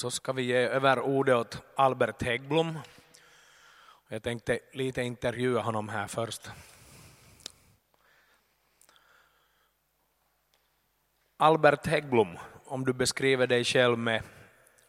[0.00, 2.78] så ska vi ge över ordet åt Albert Häggblom.
[4.08, 6.50] Jag tänkte lite intervjua honom här först.
[11.36, 14.22] Albert Häggblom, om du beskriver dig själv med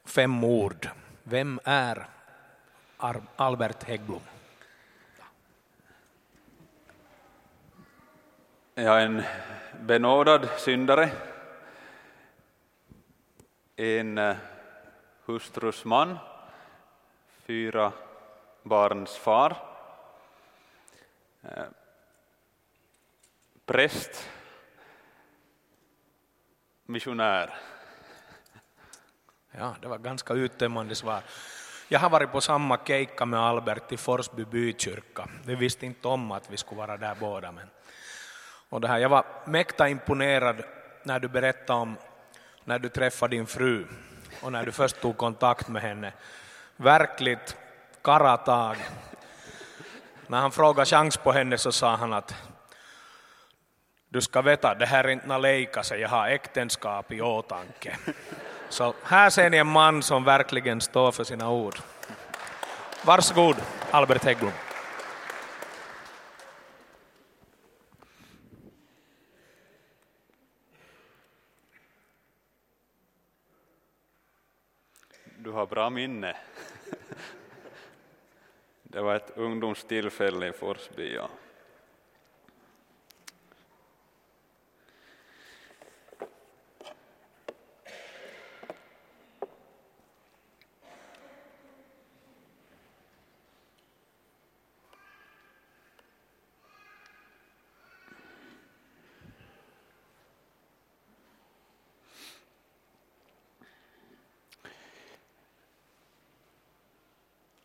[0.05, 0.89] fem ord.
[1.23, 2.07] Vem är
[3.35, 4.21] Albert Häggblom?
[8.73, 9.23] Jag är en
[9.81, 11.09] benådad syndare,
[13.75, 14.35] en eh,
[15.31, 16.17] hustrus man,
[17.45, 17.91] fyra
[18.63, 19.57] barns far,
[21.43, 21.65] eh,
[23.65, 24.29] präst,
[26.85, 27.53] missionär.
[29.51, 31.21] Ja, det var ganska uttömmande svar.
[31.87, 35.29] Jag har varit på samma keikka med Albert i Forsby bykyrka.
[35.45, 37.51] Vi visste inte om att vi skulle vara där båda.
[37.51, 37.69] Men...
[38.69, 40.63] Och det här, jag var mäkta imponerad
[41.03, 41.97] när du berättade om
[42.63, 43.87] när du träffade din fru
[44.41, 46.13] och när du först tog kontakt med henne.
[46.75, 47.57] Verkligt
[48.03, 48.75] karatag.
[50.27, 52.35] När han frågade chans på henne så sa han att
[54.09, 57.97] du ska veta, det här är inte leka så jag har äktenskap i åtanke.
[58.69, 61.75] Så här ser ni en man som verkligen står för sina ord.
[63.05, 63.55] Varsågod,
[63.91, 64.53] Albert Hägglund.
[75.51, 76.35] Du har bra minne.
[78.83, 81.15] Det var ett ungdomstillfälle i Forsby.
[81.15, 81.29] Ja.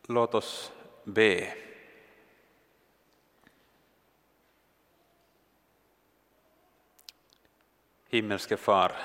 [0.09, 0.71] Låt oss
[1.03, 1.53] be.
[8.09, 8.95] Himmelske Far,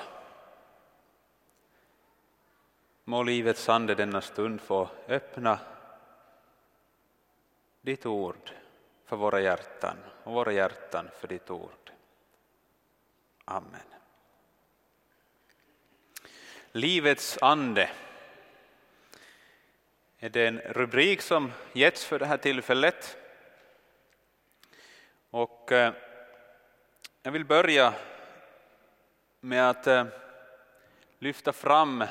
[3.03, 5.59] må livets ande denna stund få öppna
[7.81, 8.51] ditt ord
[9.05, 11.91] för våra hjärtan och våra hjärtan för ditt ord.
[13.45, 13.81] Amen.
[16.71, 17.89] Livets ande
[20.23, 23.17] är en rubrik som getts för det här tillfället.
[25.29, 25.93] Och eh,
[27.23, 27.93] jag vill börja
[29.39, 30.05] med att eh,
[31.19, 32.03] lyfta fram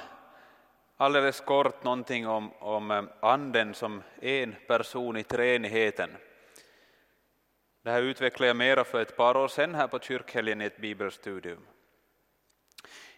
[0.96, 6.10] alldeles kort någonting om, om eh, anden som en person i treenigheten.
[7.82, 10.80] Det här utvecklade jag mera för ett par år sedan här på kyrkhelgen i ett
[10.80, 11.66] bibelstudium.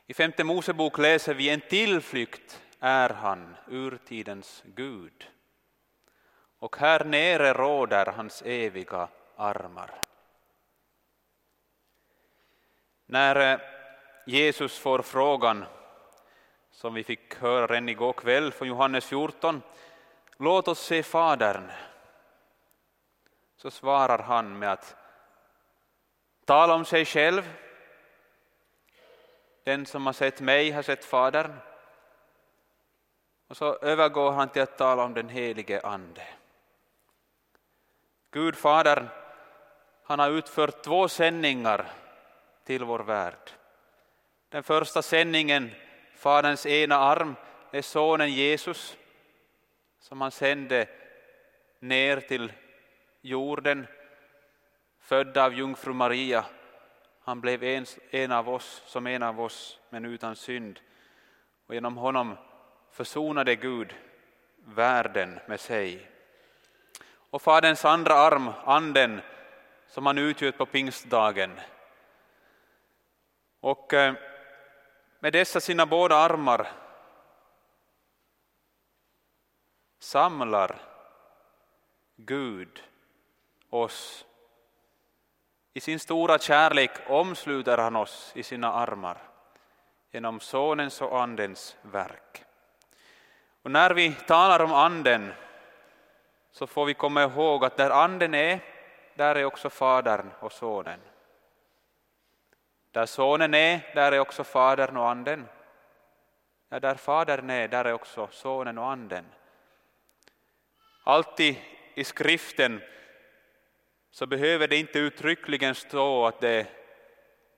[0.07, 5.31] I femte Mosebok läser vi en tillflykt är han, urtidens Gud.
[6.59, 9.91] Och här nere råder hans eviga armar.
[13.07, 13.61] När eh,
[14.27, 15.65] Jesus får frågan,
[16.71, 19.63] som vi fick höra redan igår kväll från Johannes 14,
[20.37, 21.71] låt oss se Fadern,
[23.57, 24.97] så svarar han med att
[26.45, 27.55] tala om sig själv.
[29.65, 31.53] Den som har sett mig har sett Fadern.
[33.49, 36.27] Och så övergår han till att tala om den helige Ande.
[38.31, 39.09] Gud Fadern,
[40.05, 41.87] han har utfört två sändningar
[42.65, 43.51] till vår värld.
[44.49, 45.71] Den första sändningen,
[46.15, 47.37] Faderns ena arm,
[47.71, 48.97] är sonen Jesus
[49.99, 50.89] som han sände
[51.81, 52.53] ner till
[53.21, 53.87] jorden,
[55.01, 56.45] född av jungfru Maria.
[57.21, 60.81] Han blev en, en av oss, som en av oss, men utan synd.
[61.67, 62.37] Och genom honom
[62.95, 63.95] försonade Gud
[64.57, 66.11] världen med sig.
[67.31, 69.21] Och Faderns andra arm, Anden,
[69.87, 71.61] som han utgjöt på pingstdagen.
[73.61, 74.15] Och eh,
[75.21, 76.69] med dessa sina båda armar
[79.99, 80.81] samlar
[82.17, 82.83] Gud
[83.71, 84.27] oss.
[85.73, 89.19] I sin stora kärlek omsluter han oss i sina armar
[90.11, 92.45] genom Sonens och Andens verk.
[93.65, 95.33] Och när vi talar om anden
[96.53, 98.61] så får vi komma ihåg att där anden är,
[99.15, 101.01] där är också Fadern och Sonen.
[102.91, 105.49] Där Sonen är, där är också Fadern och Anden.
[106.69, 109.25] Ja, där Fadern är, där är också Sonen och Anden.
[111.05, 111.57] Alltid
[111.95, 112.83] i skriften
[114.11, 116.67] så behöver det inte uttryckligen stå att det är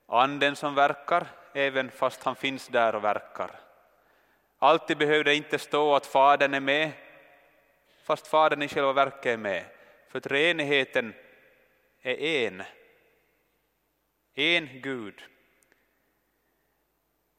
[0.06, 3.65] Anden som verkar, även fast han finns där och verkar.
[4.58, 6.92] Alltid behövde det inte stå att Fadern är med,
[8.02, 9.64] fast Fadern i själva verket är med.
[10.08, 11.14] För treenigheten
[12.02, 12.62] är en.
[14.34, 15.22] En Gud.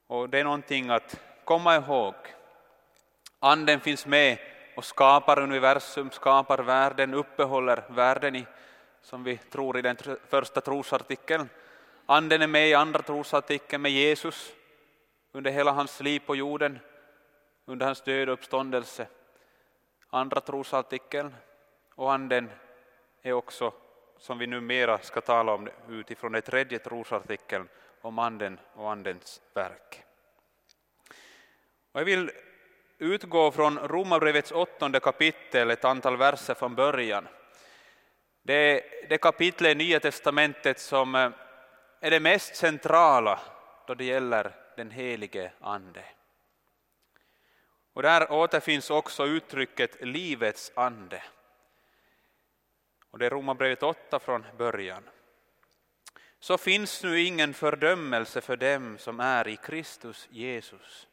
[0.07, 2.13] Och det är någonting att komma ihåg.
[3.39, 4.37] Anden finns med
[4.75, 8.45] och skapar universum, skapar världen, uppehåller världen i,
[9.01, 9.97] som vi tror i den
[10.29, 11.49] första trosartikeln.
[12.05, 14.53] Anden är med i andra trosartikeln med Jesus
[15.31, 16.79] under hela hans liv på jorden,
[17.69, 19.07] under hans död och uppståndelse.
[20.09, 21.35] Andra trosartikeln
[21.95, 22.49] och anden
[23.21, 23.73] är också,
[24.19, 27.67] som vi numera ska tala om utifrån den tredje trosartikeln,
[28.01, 30.03] om anden och andens verk.
[31.91, 32.31] Och jag vill
[32.97, 37.27] utgå från Romarbrevets åttonde kapitel, ett antal verser från början.
[38.41, 41.31] Det är det kapitel i Nya testamentet som eh,
[41.99, 43.39] är det mest centrala
[43.87, 46.03] då det gäller den helige Ande.
[47.97, 51.23] Och där återfinns också uttrycket livets ande.
[53.11, 55.03] Och det är Romarbrevet 8 från början.
[56.39, 61.07] Så finns nu ingen fördömelse för dem som är i Kristus Jesus.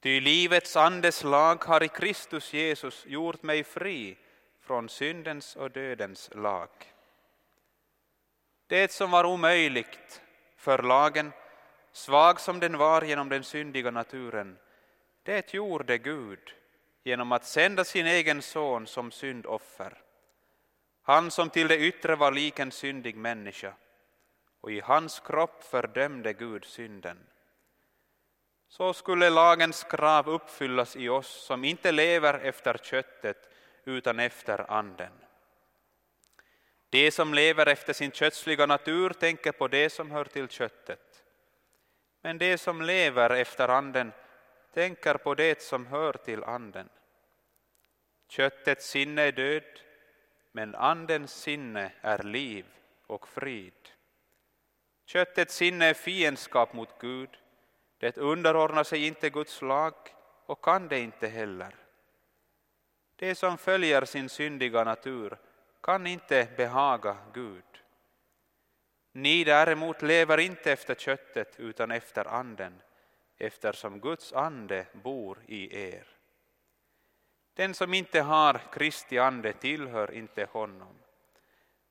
[0.00, 4.16] Ty livets andes lag har i Kristus Jesus gjort mig fri
[4.60, 6.68] från syndens och dödens lag.
[8.66, 10.22] Det som var omöjligt
[10.56, 11.32] för lagen,
[11.92, 14.58] svag som den var genom den syndiga naturen,
[15.26, 16.54] det gjorde Gud
[17.04, 20.02] genom att sända sin egen son som syndoffer.
[21.02, 23.72] Han som till det yttre var lik en syndig människa,
[24.60, 27.18] och i hans kropp fördömde Gud synden.
[28.68, 33.50] Så skulle lagens krav uppfyllas i oss som inte lever efter köttet
[33.84, 35.12] utan efter anden.
[36.90, 41.24] De som lever efter sin kötsliga natur tänker på det som hör till köttet.
[42.22, 44.12] Men de som lever efter anden
[44.76, 46.88] tänker på det som hör till anden.
[48.28, 49.80] Köttets sinne är död,
[50.52, 52.66] men andens sinne är liv
[53.06, 53.88] och frid.
[55.06, 57.28] Köttets sinne är fiendskap mot Gud,
[57.98, 59.94] det underordnar sig inte Guds lag
[60.46, 61.74] och kan det inte heller.
[63.16, 65.38] Det som följer sin syndiga natur
[65.82, 67.82] kan inte behaga Gud.
[69.12, 72.82] Ni däremot lever inte efter köttet utan efter anden,
[73.38, 76.06] eftersom Guds ande bor i er.
[77.54, 80.94] Den som inte har Kristi ande tillhör inte honom.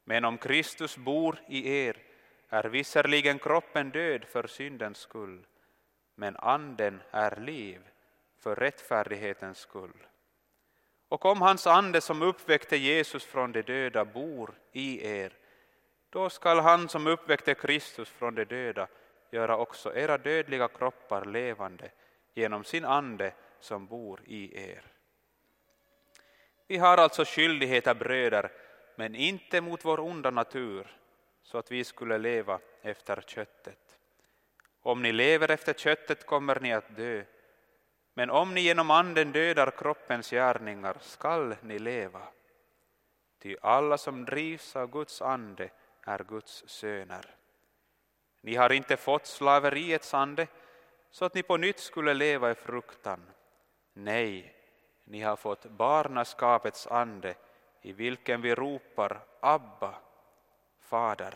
[0.03, 1.97] Men om Kristus bor i er
[2.50, 5.45] är visserligen kroppen död för syndens skull,
[6.15, 7.81] men anden är liv
[8.38, 10.07] för rättfärdighetens skull.
[11.07, 15.33] Och om hans ande som uppväckte Jesus från de döda bor i er,
[16.09, 18.88] då skall han som uppväckte Kristus från de döda
[19.36, 21.92] göra också era dödliga kroppar levande
[22.34, 24.84] genom sin ande som bor i er.
[26.68, 28.52] Vi har alltså skyldigheter bröder,
[28.96, 30.98] men inte mot vår onda natur,
[31.44, 33.98] så att vi skulle leva efter köttet.
[34.82, 37.24] Om ni lever efter köttet kommer ni att dö,
[38.14, 42.28] men om ni genom anden dödar kroppens gärningar skall ni leva.
[43.40, 45.70] Ty alla som drivs av Guds ande
[46.02, 47.36] är Guds söner.
[48.45, 50.47] Ni har inte fått slaveriets ande
[51.09, 53.31] så att ni på nytt skulle leva i fruktan.
[53.93, 54.55] Nej,
[55.03, 57.36] ni har fått barnaskapets ande
[57.81, 59.96] i vilken vi ropar Abba,
[60.79, 61.34] Fader.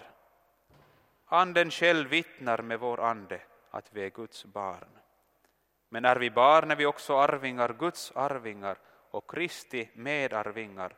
[1.25, 3.41] Anden själv vittnar med vår ande
[3.72, 4.89] att vi är Guds barn.
[5.89, 8.77] Men är vi barn är vi också arvingar, Guds arvingar
[9.12, 10.95] och Kristi medarvingar,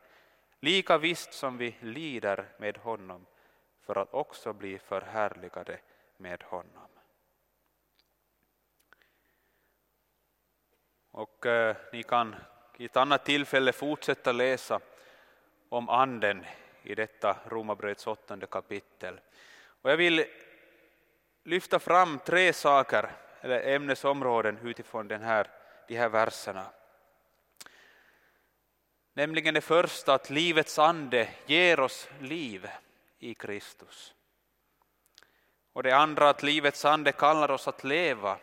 [0.60, 3.26] lika visst som vi lider med honom
[3.86, 5.80] för att också bli förhärligade
[6.22, 6.88] med honom.
[11.12, 12.36] Och eh, ni kan
[12.78, 14.80] i ett annat tillfälle fortsätta läsa
[15.70, 16.46] om anden
[16.84, 19.20] i detta Romarbrevets åttonde kapitel.
[19.82, 20.26] Och jag vill
[21.44, 23.12] lyfta fram tre saker,
[23.42, 25.48] eller ämnesområden utifrån den här,
[25.88, 26.66] de här verserna.
[29.14, 32.70] Nämligen det första att livets ande ger oss liv
[33.20, 34.14] i Kristus.
[35.74, 38.40] Och det andra att livets ande kallar oss att leva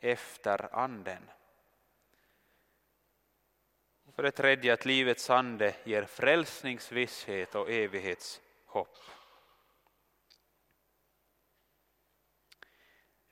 [0.00, 1.30] efter anden.
[4.14, 8.96] För det tredje att livets ande ger frälsningsvisshet och evighetshopp.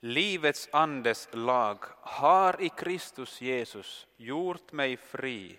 [0.00, 5.58] Livets andes lag har i Kristus Jesus gjort mig fri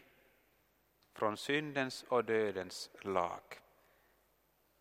[1.14, 3.42] från syndens och dödens lag.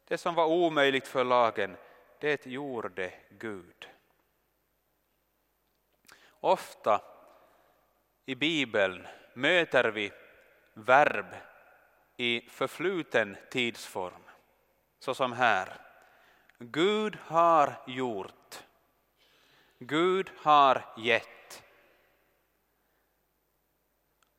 [0.05, 1.77] Det som var omöjligt för lagen,
[2.21, 3.89] det gjorde Gud.
[6.41, 7.01] Ofta
[8.27, 10.13] i Bibeln möter vi
[10.75, 11.27] verb
[12.17, 14.23] i förfluten tidsform,
[14.99, 15.81] såsom här.
[16.59, 18.65] Gud har gjort.
[19.79, 21.63] Gud har gett.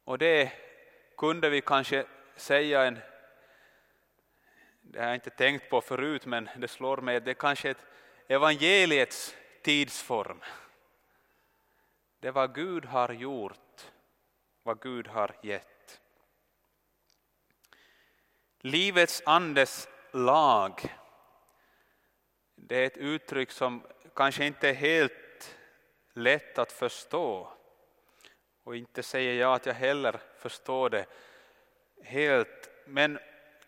[0.03, 0.51] Och det
[1.17, 2.05] kunde vi kanske
[2.35, 2.99] säga en
[4.89, 7.69] det har jag inte tänkt på förut men det slår mig att det är kanske
[7.69, 7.85] ett
[8.27, 10.41] evangeliets tidsform.
[12.19, 13.91] Det är vad Gud har gjort,
[14.63, 16.01] vad Gud har gett.
[18.59, 20.95] Livets andes lag,
[22.55, 23.83] det är ett uttryck som
[24.15, 25.57] kanske inte är helt
[26.13, 27.53] lätt att förstå.
[28.63, 31.05] Och inte säger jag att jag heller förstår det
[32.03, 33.19] helt, men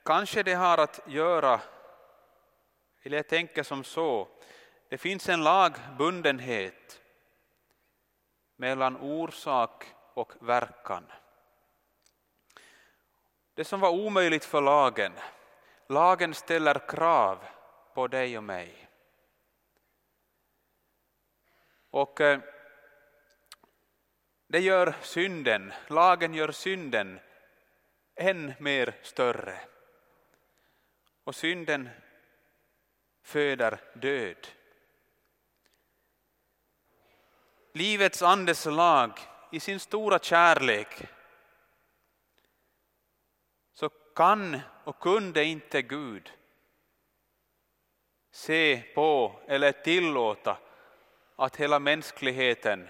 [0.09, 1.61] kanske det har att göra,
[3.01, 4.27] eller jag tänker som så,
[4.89, 7.01] det finns en lagbundenhet
[8.55, 11.11] mellan orsak och verkan.
[13.53, 15.13] Det som var omöjligt för lagen,
[15.87, 17.45] lagen ställer krav
[17.93, 18.89] på dig och mig.
[21.89, 22.39] Och eh,
[24.47, 27.19] det gör synden, lagen gör synden
[28.15, 29.68] än mer större.
[31.29, 31.89] Och synden
[33.21, 34.47] föder död.
[37.73, 39.19] Livets andes lag
[39.51, 40.87] i sin stora kärlek
[43.73, 46.31] så kan och kunde inte Gud
[48.31, 50.57] se på eller tillåta
[51.35, 52.89] att hela mänskligheten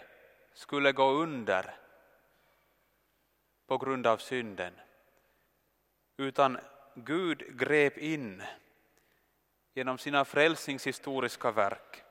[0.54, 1.76] skulle gå under
[3.68, 4.74] på grund av synden.
[6.18, 6.60] Utan
[7.06, 8.44] Gud grep in
[9.74, 12.04] genom sina frälsningshistoriska verk.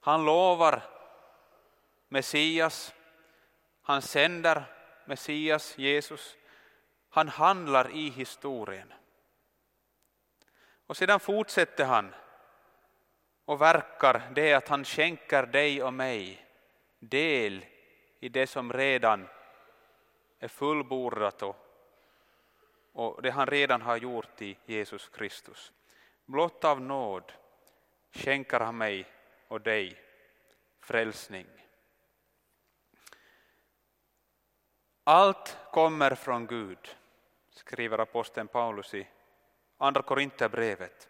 [0.00, 0.82] Han lovar
[2.08, 2.94] Messias,
[3.82, 4.64] han sänder
[5.04, 6.36] Messias, Jesus,
[7.08, 8.92] han handlar i historien.
[10.86, 12.14] Och sedan fortsätter han
[13.44, 16.46] och verkar det att han skänker dig och mig
[16.98, 17.64] del
[18.20, 19.28] i det som redan
[20.38, 21.56] är fullbordat och,
[22.98, 25.72] och det han redan har gjort i Jesus Kristus.
[26.26, 27.32] Blott av nåd
[28.12, 29.06] skänker han mig
[29.48, 30.00] och dig
[30.80, 31.46] frälsning.
[35.04, 36.96] Allt kommer från Gud,
[37.50, 39.08] skriver aposteln Paulus i
[39.76, 41.08] Andra Korinthierbrevet.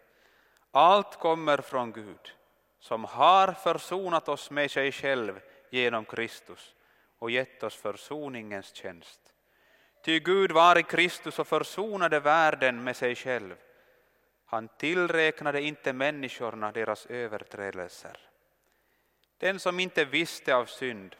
[0.71, 2.35] Allt kommer från Gud
[2.79, 6.75] som har försonat oss med sig själv genom Kristus
[7.19, 9.28] och gett oss försoningens tjänst.
[10.01, 13.55] Ty Gud var i Kristus och försonade världen med sig själv.
[14.45, 18.17] Han tillräknade inte människorna deras överträdelser.
[19.37, 21.15] Den som inte visste av synd,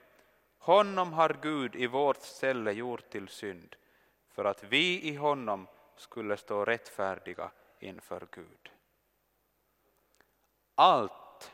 [0.57, 3.75] honom har Gud i vårt ställe gjort till synd
[4.29, 8.71] för att vi i honom skulle stå rättfärdiga inför Gud.
[10.75, 11.51] Allt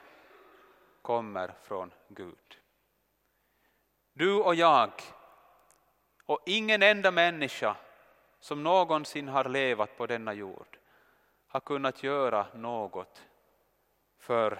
[1.01, 2.57] kommer från Gud.
[4.13, 4.91] Du och jag
[6.25, 7.75] och ingen enda människa
[8.39, 10.77] som någonsin har levat på denna jord
[11.47, 13.21] har kunnat göra något
[14.19, 14.59] för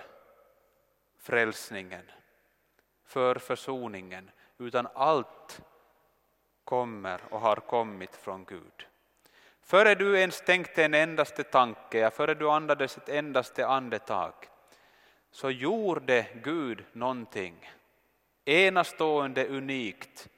[1.19, 2.11] frälsningen,
[3.05, 5.61] för försoningen, utan allt
[6.63, 8.87] kommer och har kommit från Gud.
[9.61, 14.33] Före du ens tänkte en endaste tanke, före du andades ett endaste andetag,
[15.31, 17.69] så gjorde Gud någonting
[18.45, 20.29] enastående unikt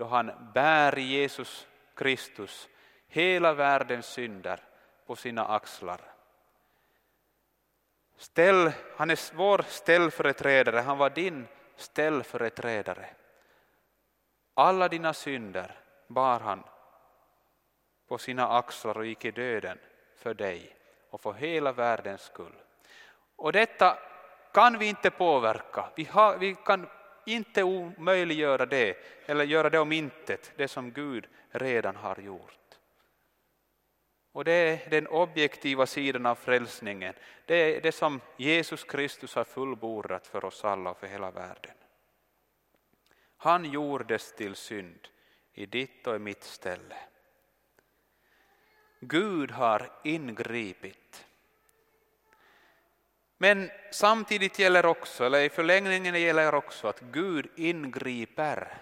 [0.00, 2.68] då han bär Jesus Kristus
[3.08, 4.60] hela världens synder
[5.06, 6.00] på sina axlar.
[8.16, 13.06] Ställ, han är vår ställföreträdare, han var din ställföreträdare.
[14.54, 16.62] Alla dina synder bar han
[18.08, 19.78] på sina axlar och gick i döden
[20.16, 20.76] för dig
[21.10, 22.54] och för hela världens skull.
[23.36, 23.98] Och detta
[24.52, 25.90] kan vi inte påverka.
[25.94, 26.88] Vi, har, vi kan
[27.26, 28.96] inte omöjliggöra det
[29.26, 32.78] eller göra det om intet, det som Gud redan har gjort.
[34.32, 37.14] Och det är den objektiva sidan av frälsningen.
[37.46, 41.74] Det är det som Jesus Kristus har fullbordat för oss alla och för hela världen.
[43.36, 45.08] Han gjordes till synd
[45.52, 46.96] i ditt och i mitt ställe.
[49.00, 51.26] Gud har ingripit.
[53.42, 58.78] Men samtidigt gäller också, eller i förlängningen gäller också att Gud ingriper.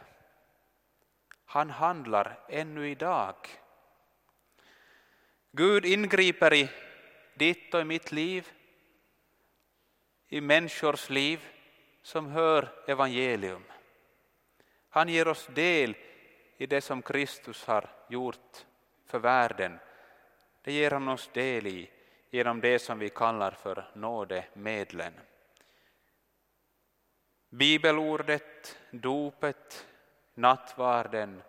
[1.44, 3.34] Han handlar ännu idag.
[5.52, 6.68] Gud ingriper i
[7.34, 8.48] ditt och i mitt liv,
[10.28, 11.40] i människors liv
[12.02, 13.64] som hör evangelium.
[14.88, 15.96] Han ger oss del
[16.56, 18.66] i det som Kristus har gjort
[19.06, 19.78] för världen.
[20.62, 21.90] Det ger han oss del i
[22.30, 25.12] genom det som vi kallar för nådemedlen.
[27.48, 29.86] Bibelordet, dopet,
[30.34, 31.42] nattvarden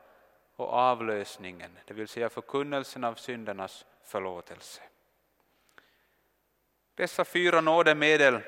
[0.55, 4.81] och avlösningen, det vill säga förkunnelsen av syndernas förlåtelse.
[6.95, 8.39] Dessa fyra nådemedel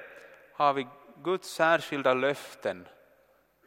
[0.53, 0.87] har vi
[1.23, 2.87] Guds särskilda löften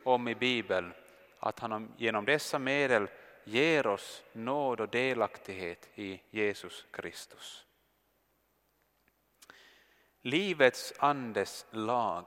[0.04, 0.92] om i Bibeln,
[1.38, 3.08] att han genom dessa medel
[3.44, 7.63] ger oss nåd och delaktighet i Jesus Kristus.
[10.26, 12.26] Livets andes lag.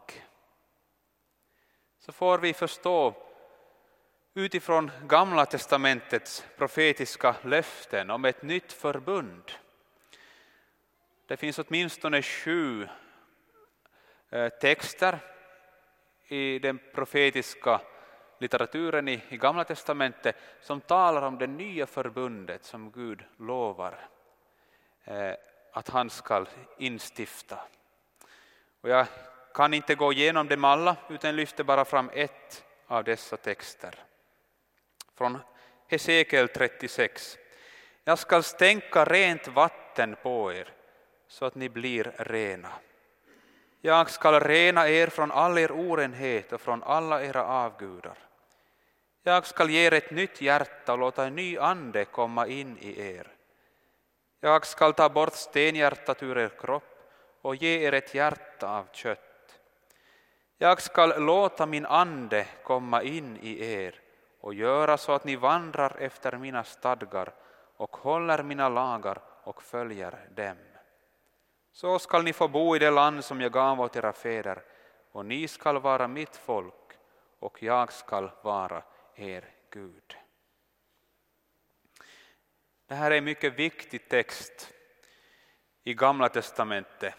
[1.99, 3.13] Så får vi förstå
[4.33, 9.51] utifrån Gamla testamentets profetiska löften om ett nytt förbund.
[11.27, 12.87] Det finns åtminstone sju
[14.29, 15.19] eh, texter
[16.27, 17.81] i den profetiska
[18.39, 24.09] litteraturen i, i Gamla testamentet som talar om det nya förbundet som Gud lovar
[25.03, 25.33] eh,
[25.73, 26.45] att han ska
[26.77, 27.59] instifta.
[28.87, 29.07] Och jag
[29.53, 33.95] kan inte gå igenom dem alla utan lyfter bara fram ett av dessa texter.
[35.17, 35.37] Från
[35.87, 37.37] Hesekiel 36.
[38.03, 40.73] Jag skall stänka rent vatten på er
[41.27, 42.71] så att ni blir rena.
[43.81, 48.17] Jag skall rena er från all er orenhet och från alla era avgudar.
[49.23, 53.01] Jag skall ge er ett nytt hjärta och låta en ny ande komma in i
[53.01, 53.27] er.
[54.39, 56.96] Jag skall ta bort stenhjärtat ur er kropp
[57.41, 59.59] och ge er ett hjärta av kött.
[60.57, 64.01] Jag skall låta min ande komma in i er
[64.39, 67.33] och göra så att ni vandrar efter mina stadgar
[67.77, 70.57] och håller mina lagar och följer dem.
[71.71, 74.63] Så skall ni få bo i det land som jag gav åt era fäder
[75.11, 76.97] och ni skall vara mitt folk
[77.39, 78.83] och jag skall vara
[79.15, 80.17] er Gud.
[82.87, 84.73] Det här är en mycket viktig text
[85.83, 87.15] i Gamla testamentet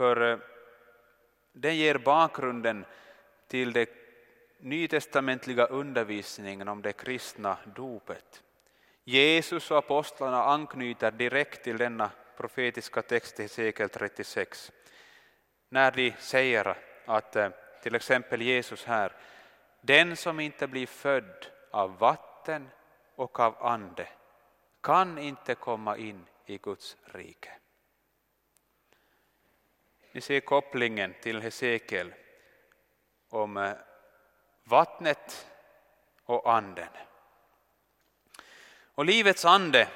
[0.00, 0.38] för eh,
[1.52, 2.84] den ger bakgrunden
[3.48, 3.86] till den
[4.58, 8.42] nytestamentliga undervisningen om det kristna dopet.
[9.04, 14.72] Jesus och apostlarna anknyter direkt till denna profetiska text i Hesekiel 36
[15.68, 17.50] när de säger att eh,
[17.82, 19.12] till exempel Jesus här
[19.80, 22.68] den som inte blir född av vatten
[23.14, 24.08] och av ande
[24.80, 27.59] kan inte komma in i Guds rike.
[30.12, 32.14] Ni ser kopplingen till Hesekiel
[33.28, 33.72] om eh,
[34.64, 35.46] vattnet
[36.24, 36.88] och anden.
[38.94, 39.88] Och livets ande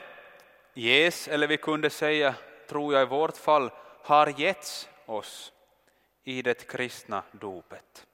[0.75, 2.35] ges, eller vi kunde säga,
[2.69, 3.71] tror jag i vårt fall,
[4.03, 5.53] har getts oss
[6.25, 8.07] i det kristna dopet.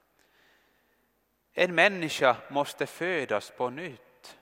[1.53, 4.37] En människa måste födas på nytt,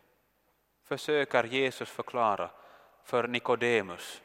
[0.83, 2.49] försöker Jesus förklara
[3.03, 4.21] för Nikodemus.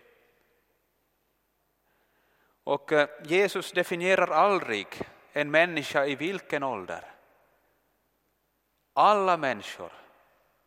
[2.64, 4.86] Och eh, Jesus definierar aldrig
[5.32, 7.04] en människa i vilken ålder.
[8.92, 9.92] Alla människor,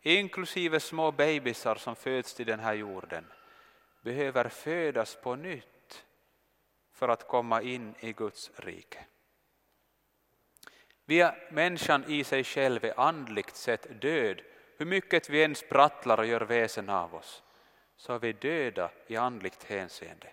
[0.01, 3.25] inklusive små bebisar som föds till den här jorden,
[4.01, 6.05] behöver födas på nytt
[6.93, 9.05] för att komma in i Guds rike.
[11.05, 14.41] Vi är människan i sig själv är andligt sett död.
[14.77, 17.43] Hur mycket vi än sprattlar och gör väsen av oss
[17.95, 20.27] så är vi döda i andligt hänseende.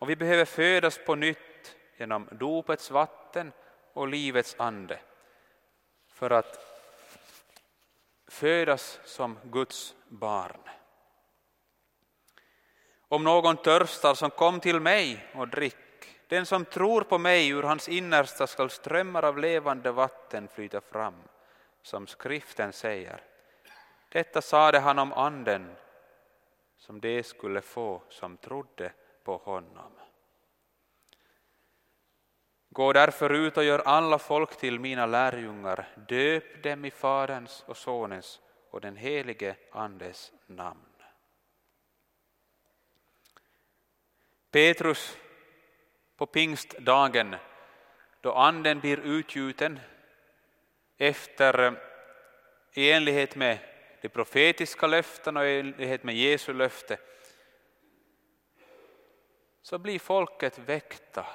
[0.00, 3.52] Och vi behöver födas på nytt genom dopets vatten
[3.92, 5.00] och livets ande
[6.08, 6.58] för att
[8.28, 10.60] födas som Guds barn.
[13.08, 15.76] Om någon törstar som kom till mig och drick
[16.28, 21.22] den som tror på mig, ur hans innersta skall strömmar av levande vatten flyta fram,
[21.82, 23.22] som skriften säger.
[24.08, 25.76] Detta sade han om anden
[26.76, 28.92] som de skulle få som trodde
[29.30, 29.92] på honom.
[32.70, 37.76] Gå därför ut och gör alla folk till mina lärjungar, döp dem i Faderns och
[37.76, 38.40] Sonens
[38.70, 40.94] och den helige Andes namn.
[44.50, 45.18] Petrus
[46.16, 47.36] på pingstdagen
[48.20, 49.80] då anden blir utgjuten
[50.96, 51.80] efter
[52.72, 53.58] i enlighet med
[54.00, 56.98] de profetiska löftena och i enlighet med Jesu löfte
[59.62, 61.26] så blir folket väckta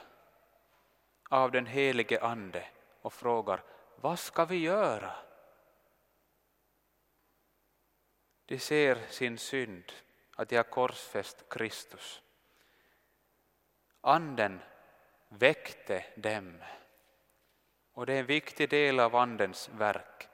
[1.29, 2.67] av den helige Ande
[3.01, 3.63] och frågar
[3.95, 5.15] vad ska vi göra?
[8.45, 9.91] De ser sin synd,
[10.35, 12.21] att de har korsfäst Kristus.
[14.01, 14.59] Anden
[15.29, 16.63] väckte dem.
[17.93, 20.27] Och det är en viktig del av Andens verk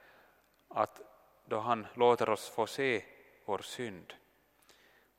[0.68, 1.00] att
[1.44, 3.04] då han låter oss få se
[3.44, 4.14] vår synd.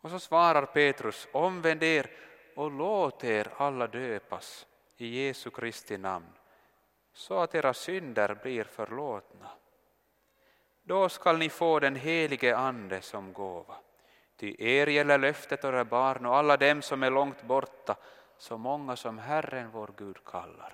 [0.01, 2.09] Och så svarar Petrus, omvänd er
[2.55, 6.33] och låt er alla döpas i Jesu Kristi namn
[7.13, 9.49] så att era synder blir förlåtna.
[10.83, 13.75] Då skall ni få den helige Ande som gåva.
[14.37, 17.95] Ty er gäller löftet och era barn och alla dem som är långt borta,
[18.37, 20.73] så många som Herren vår Gud kallar.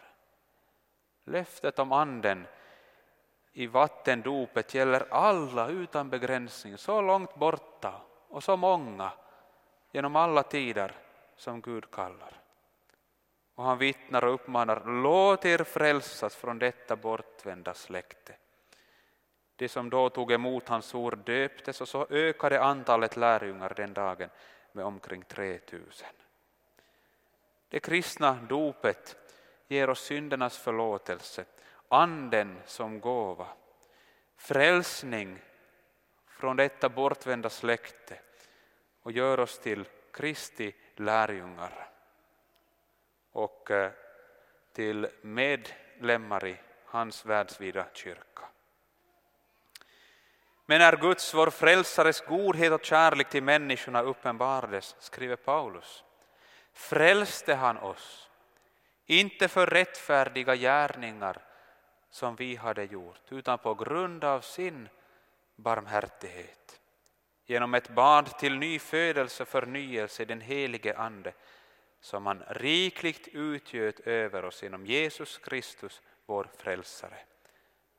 [1.23, 2.47] Löftet om Anden
[3.51, 9.11] i vattendopet gäller alla utan begränsning, så långt borta och så många
[9.91, 10.95] genom alla tider
[11.39, 12.41] som Gud kallar.
[13.55, 18.35] Och han vittnar och uppmanar, låt er frälsas från detta bortvända släkte.
[19.55, 24.29] De som då tog emot hans ord döptes och så ökade antalet lärjungar den dagen
[24.71, 26.07] med omkring 3000.
[27.69, 29.17] Det kristna dopet
[29.67, 31.45] ger oss syndernas förlåtelse,
[31.87, 33.47] anden som gåva,
[34.37, 35.39] frälsning
[36.27, 38.19] från detta bortvända släkte
[39.01, 39.85] och gör oss till
[40.19, 41.89] Kristi lärjungar
[43.31, 43.91] och eh,
[44.73, 48.45] till medlemmar i hans världsvida kyrka.
[50.65, 56.03] Men när Guds, vår frälsares godhet och kärlek till människorna uppenbarades, skriver Paulus,
[56.73, 58.29] frälste han oss,
[59.05, 61.41] inte för rättfärdiga gärningar
[62.09, 64.89] som vi hade gjort, utan på grund av sin
[65.55, 66.78] barmhärtighet.
[67.49, 71.33] Genom ett bad till ny födelse och förnyelse i den helige Ande
[71.99, 77.17] som han rikligt utgöt över oss genom Jesus Kristus, vår frälsare.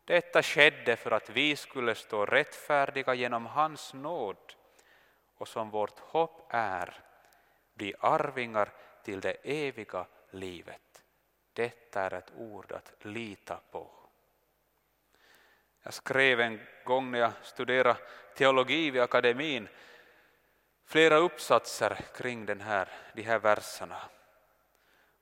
[0.04, 4.54] Detta skedde för att vi skulle stå rättfärdiga genom hans nåd
[5.36, 6.94] och som vårt hopp är
[7.74, 8.72] bli arvingar
[9.04, 11.02] till det eviga livet.
[11.52, 13.99] Detta är ett ord att lita på.
[15.82, 17.98] Jag skrev en gång när jag studerade
[18.34, 19.68] teologi vid akademin
[20.84, 24.00] flera uppsatser kring den här, de här verserna.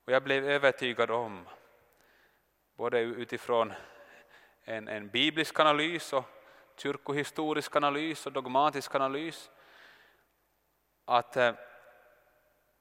[0.05, 1.49] Och jag blev övertygad om,
[2.77, 3.73] både utifrån
[4.65, 6.25] en, en biblisk analys och
[6.77, 9.51] kyrkohistorisk analys och dogmatisk analys,
[11.05, 11.55] att eh,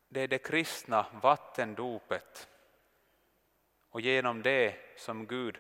[0.10, 2.48] det är det kristna vattendopet
[3.90, 5.58] och genom det som Gud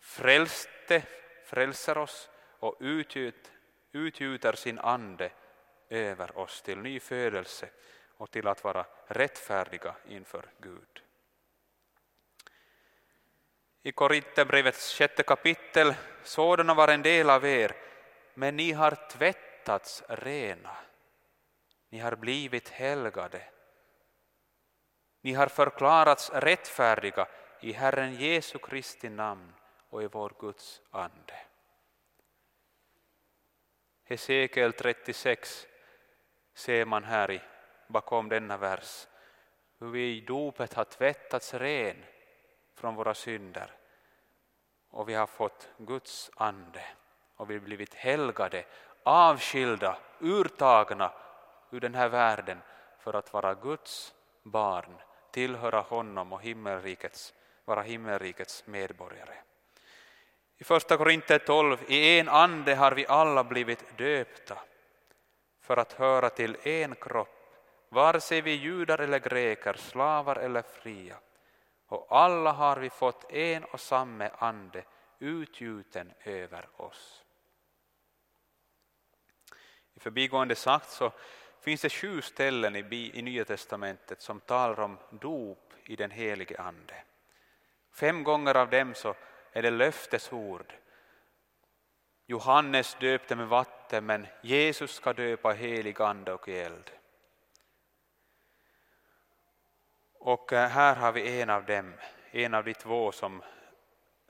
[0.00, 1.02] frälste,
[1.50, 3.52] frälser oss och utgjut,
[3.92, 5.30] utgjuter sin ande
[5.88, 7.68] över oss till ny födelse
[8.16, 11.02] och till att vara rättfärdiga inför Gud.
[13.82, 17.76] I Korinthierbrevets sjätte kapitel, sådana var en del av er,
[18.34, 20.76] men ni har tvättats rena.
[21.88, 23.42] Ni har blivit helgade.
[25.20, 27.26] Ni har förklarats rättfärdiga
[27.60, 29.52] i Herren Jesu Kristi namn
[29.90, 31.34] och i vår Guds ande.
[34.04, 35.66] Hesekiel 36
[36.54, 37.40] ser man här i,
[37.88, 39.06] bakom denna vers
[39.78, 42.04] hur vi i dopet har tvättats ren
[42.74, 43.72] från våra synder
[44.90, 46.84] och vi har fått Guds ande
[47.36, 48.64] och vi har blivit helgade,
[49.02, 51.12] avskilda, urtagna
[51.70, 52.58] ur den här världen
[52.98, 55.00] för att vara Guds barn,
[55.30, 59.34] tillhöra honom och himmelrikets, vara himmelrikets medborgare.
[60.60, 64.58] I första Korinther 12, i en ande har vi alla blivit döpta
[65.60, 67.56] för att höra till en kropp,
[67.88, 71.16] vare sig vi judar eller greker, slavar eller fria.
[71.86, 74.84] Och alla har vi fått en och samma ande
[75.18, 77.24] utgjuten över oss.
[79.94, 81.12] I förbigående sagt så
[81.60, 86.60] finns det sju ställen i, i Nya testamentet som talar om dop i den helige
[86.60, 86.94] Ande.
[87.92, 89.14] Fem gånger av dem så
[89.52, 90.74] är det löftesord
[92.30, 96.90] Johannes döpte med vatten men Jesus ska döpa helig ande och eld.
[100.18, 101.94] Och eh, här har vi en av dem,
[102.30, 103.42] en av de två som,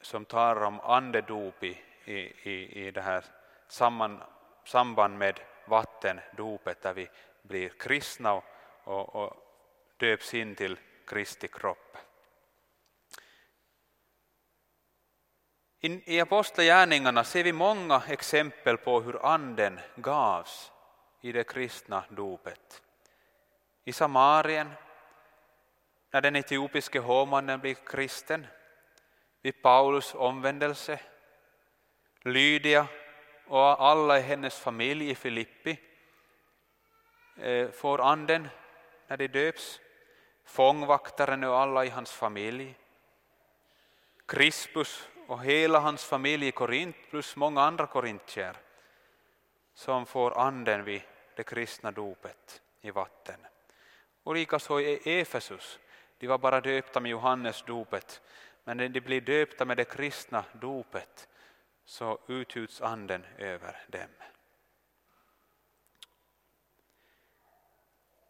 [0.02, 3.24] som talar om andedop i, i, i det här
[3.68, 4.22] samman,
[4.64, 7.09] samband med vattendopet där vi
[7.42, 8.44] blir kristna och,
[8.85, 9.37] och, och
[9.96, 11.96] döps in till Kristi kropp.
[15.82, 20.72] I Apostlagärningarna ser vi många exempel på hur anden gavs
[21.20, 22.82] i det kristna dopet.
[23.84, 24.70] I Samarien,
[26.10, 28.46] när den etiopiske hovmannen blir kristen,
[29.42, 31.00] vid Paulus omvändelse,
[32.22, 32.86] Lydia
[33.46, 35.78] och alla i hennes familj i Filippi
[37.36, 38.48] eh, får anden
[39.06, 39.80] när de döps,
[40.44, 42.74] fångvaktaren och alla i hans familj,
[44.26, 48.56] Crispus och hela hans familj i Korint plus många andra korintier
[49.74, 51.02] som får anden vid
[51.36, 53.46] det kristna dopet i vatten.
[54.22, 55.78] Och likaså i Efesus,
[56.18, 58.22] de var bara döpta med Johannes dopet,
[58.64, 61.28] men när de blir döpta med det kristna dopet
[61.84, 64.10] så utgjuts anden över dem.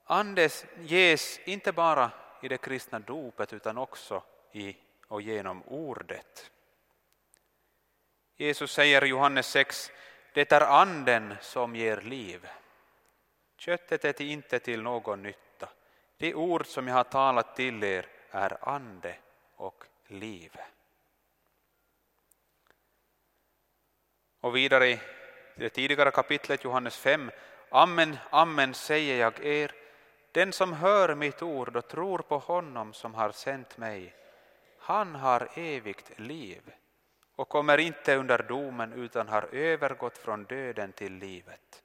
[0.05, 2.11] Andes ges inte bara
[2.43, 4.77] i det kristna dopet utan också i
[5.09, 6.51] och genom ordet.
[8.41, 9.93] Jesus säger i Johannes 6,
[10.33, 12.49] det är anden som ger liv.
[13.57, 15.69] Köttet är inte till någon nytta.
[16.17, 19.15] Det ord som jag har talat till er är ande
[19.57, 20.57] och liv.
[24.41, 25.01] Och vidare i
[25.57, 27.31] det tidigare kapitlet, Johannes 5.
[27.71, 29.73] Amen, amen säger jag er,
[30.33, 34.15] den som hör mitt ord och tror på honom som har sänt mig,
[34.79, 36.73] han har evigt liv
[37.41, 41.83] och kommer inte under domen utan har övergått från döden till livet.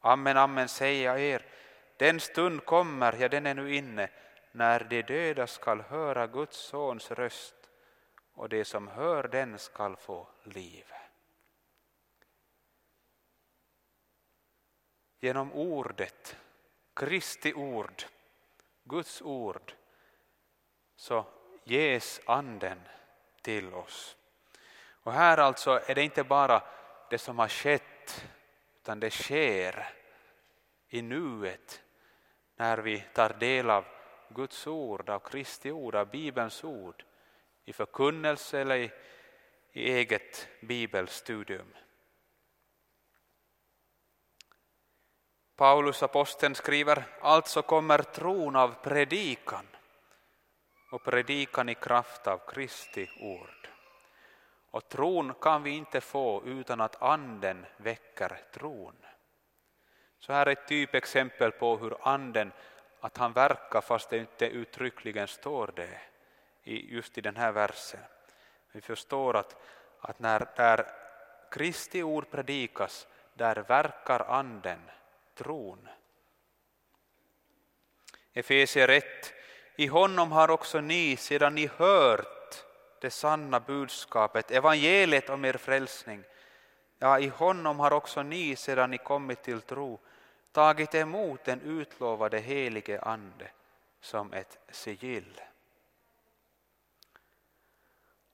[0.00, 1.46] Amen, amen säger jag er,
[1.96, 4.10] den stund kommer, ja den är nu inne,
[4.52, 7.54] när de döda skall höra Guds sons röst
[8.32, 10.86] och de som hör den skall få liv.
[15.20, 16.36] Genom ordet,
[16.94, 18.02] Kristi ord,
[18.84, 19.72] Guds ord,
[20.96, 21.24] så
[21.64, 22.80] ges anden
[23.42, 24.16] till oss.
[25.02, 26.62] Och här alltså är det inte bara
[27.10, 28.26] det som har skett,
[28.76, 29.88] utan det sker
[30.88, 31.82] i nuet
[32.56, 33.84] när vi tar del av
[34.28, 37.04] Guds ord, av Kristi ord, av Bibelns ord
[37.64, 38.90] i förkunnelse eller i,
[39.72, 41.74] i eget bibelstudium.
[45.56, 49.66] Paulus aposteln skriver, alltså kommer tron av predikan
[50.90, 53.59] och predikan i kraft av Kristi ord.
[54.70, 58.96] Och tron kan vi inte få utan att anden väcker tron.
[60.18, 62.52] Så här är ett typexempel på hur anden,
[63.00, 66.00] att han verkar fast det inte uttryckligen står det
[66.62, 68.00] just i den här versen.
[68.72, 69.56] Vi förstår att,
[70.00, 70.86] att när där
[71.50, 74.80] Kristi ord predikas, där verkar anden,
[75.34, 75.88] tron.
[78.32, 79.04] Efesier 1.
[79.76, 82.39] I honom har också ni, sedan ni hört
[83.00, 86.24] det sanna budskapet, evangeliet om er frälsning,
[86.98, 89.98] ja, i honom har också ni, sedan ni kommit till tro,
[90.52, 93.50] tagit emot den utlovade helige Ande
[94.00, 95.40] som ett sigill.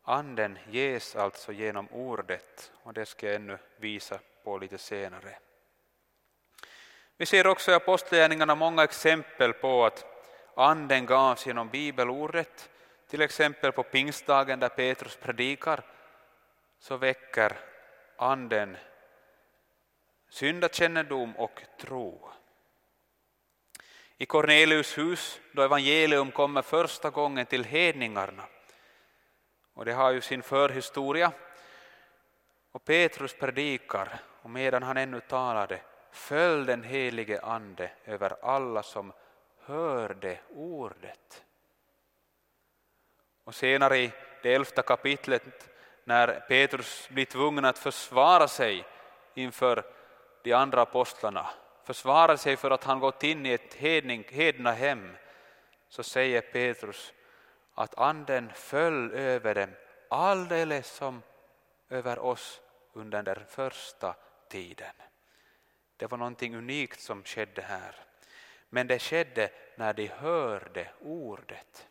[0.02, 5.38] Anden ges alltså genom ordet och det ska jag ännu visa på lite senare.
[7.16, 10.04] Vi ser också i Apostlagärningarna många exempel på att
[10.54, 12.70] anden gavs genom bibelordet.
[13.06, 15.82] Till exempel på pingstdagen där Petrus predikar
[16.78, 17.56] så väcker
[18.16, 18.76] anden
[20.28, 22.30] syndakännedom och tro.
[24.18, 28.42] I Cornelius hus, då evangelium kommer första gången till hedningarna,
[29.74, 31.32] och det har ju sin förhistoria,
[32.72, 39.12] och Petrus predikar, och medan han ännu talade föll den helige Ande över alla som
[39.60, 41.45] hörde ordet.
[43.46, 45.70] Och senare i det elfte kapitlet
[46.04, 48.84] när Petrus blir tvungen att försvara sig
[49.34, 49.84] inför
[50.42, 51.46] de andra apostlarna,
[51.84, 55.16] försvara sig för att han gått in i ett hedning, hedna hem,
[55.88, 57.12] så säger Petrus
[57.74, 59.70] att anden föll över dem
[60.10, 61.22] alldeles som
[61.88, 62.60] över oss
[62.92, 64.14] under den första
[64.48, 64.94] tiden.
[65.96, 67.94] Det var någonting unikt som skedde här.
[68.68, 71.86] Men det skedde när de hörde ordet.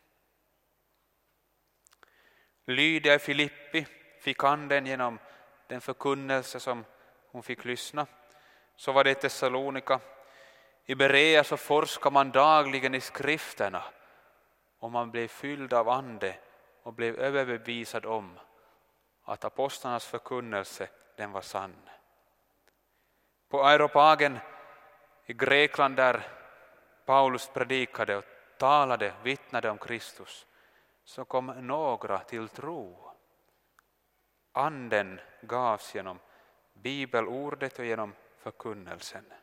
[2.65, 3.85] Lydia Filippi
[4.19, 5.19] fick anden genom
[5.67, 6.85] den förkunnelse som
[7.31, 8.07] hon fick lyssna.
[8.75, 9.99] Så var det i Thessalonika.
[10.85, 13.83] I Berea så forskar man dagligen i skrifterna
[14.79, 16.35] och man blev fylld av ande
[16.83, 18.39] och blev överbevisad om
[19.23, 21.89] att apostlarnas förkunnelse den var sann.
[23.49, 24.39] På Aeropagen
[25.25, 26.27] i Grekland där
[27.05, 28.25] Paulus predikade och
[28.57, 30.45] talade, vittnade om Kristus,
[31.05, 33.11] så kom några till tro.
[34.51, 36.19] Anden gavs genom
[36.73, 39.33] bibelordet och genom förkunnelsen.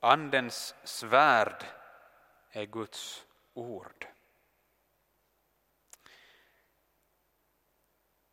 [0.00, 1.64] Andens svärd
[2.50, 4.06] är Guds ord.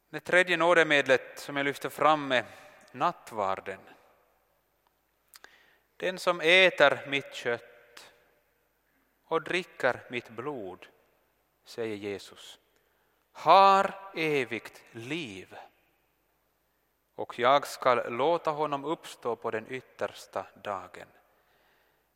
[0.10, 2.46] Det tredje nådemedlet som jag lyfter fram är
[2.92, 3.80] nattvarden.
[5.98, 7.71] Den som äter mitt kött
[9.32, 10.88] och dricker mitt blod
[11.64, 12.60] säger Jesus,
[13.32, 15.56] har evigt liv
[17.16, 21.08] och jag skall låta honom uppstå på den yttersta dagen.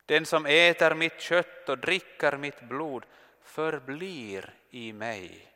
[0.06, 3.06] Den som äter mitt kött och dricker mitt blod
[3.40, 5.52] förblir i mig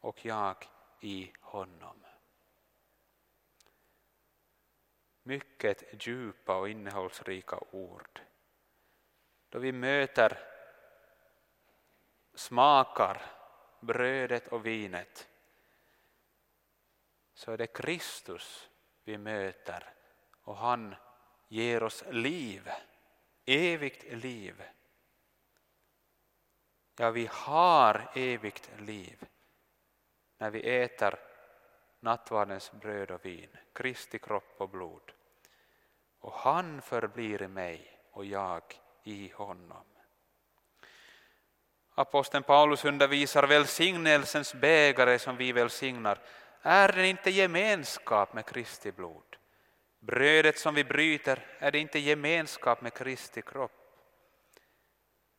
[0.00, 0.56] och jag
[1.00, 2.04] i honom.
[5.22, 8.20] Mycket djupa och innehållsrika ord.
[9.48, 10.51] Då vi möter,
[12.34, 13.22] smakar
[13.80, 15.28] brödet och vinet
[17.34, 18.68] så är det Kristus
[19.04, 19.94] vi möter
[20.42, 20.94] och han
[21.48, 22.70] ger oss liv,
[23.44, 24.62] evigt liv.
[26.96, 29.28] Ja, vi har evigt liv
[30.38, 31.18] när vi äter
[32.00, 35.12] nattvardens bröd och vin, Kristi kropp och blod.
[36.18, 38.62] Och han förblir i mig och jag
[39.02, 39.91] i honom.
[41.94, 46.18] Aposteln Paulus undervisar välsignelsens bägare som vi välsignar.
[46.62, 49.36] Är den inte gemenskap med Kristi blod?
[50.00, 53.72] Brödet som vi bryter, är det inte gemenskap med Kristi kropp?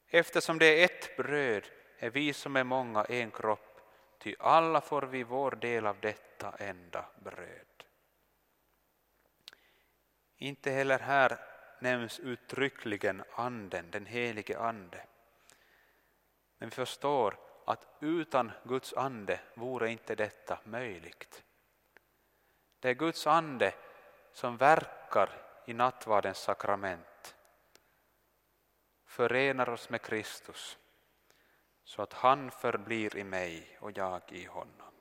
[0.09, 1.63] Eftersom det är ett bröd
[1.97, 3.81] är vi som är många en kropp,
[4.19, 7.83] ty alla får vi vår del av detta enda bröd.
[10.37, 11.37] Inte heller här
[11.79, 15.05] nämns uttryckligen anden, den helige ande.
[16.63, 21.43] Men vi förstår att utan Guds ande vore inte detta möjligt.
[22.79, 23.73] Det är Guds ande
[24.33, 25.29] som verkar
[25.65, 27.35] i nattvardens sakrament,
[29.05, 30.77] förenar oss med Kristus
[31.83, 34.93] så att han förblir i mig och jag i honom.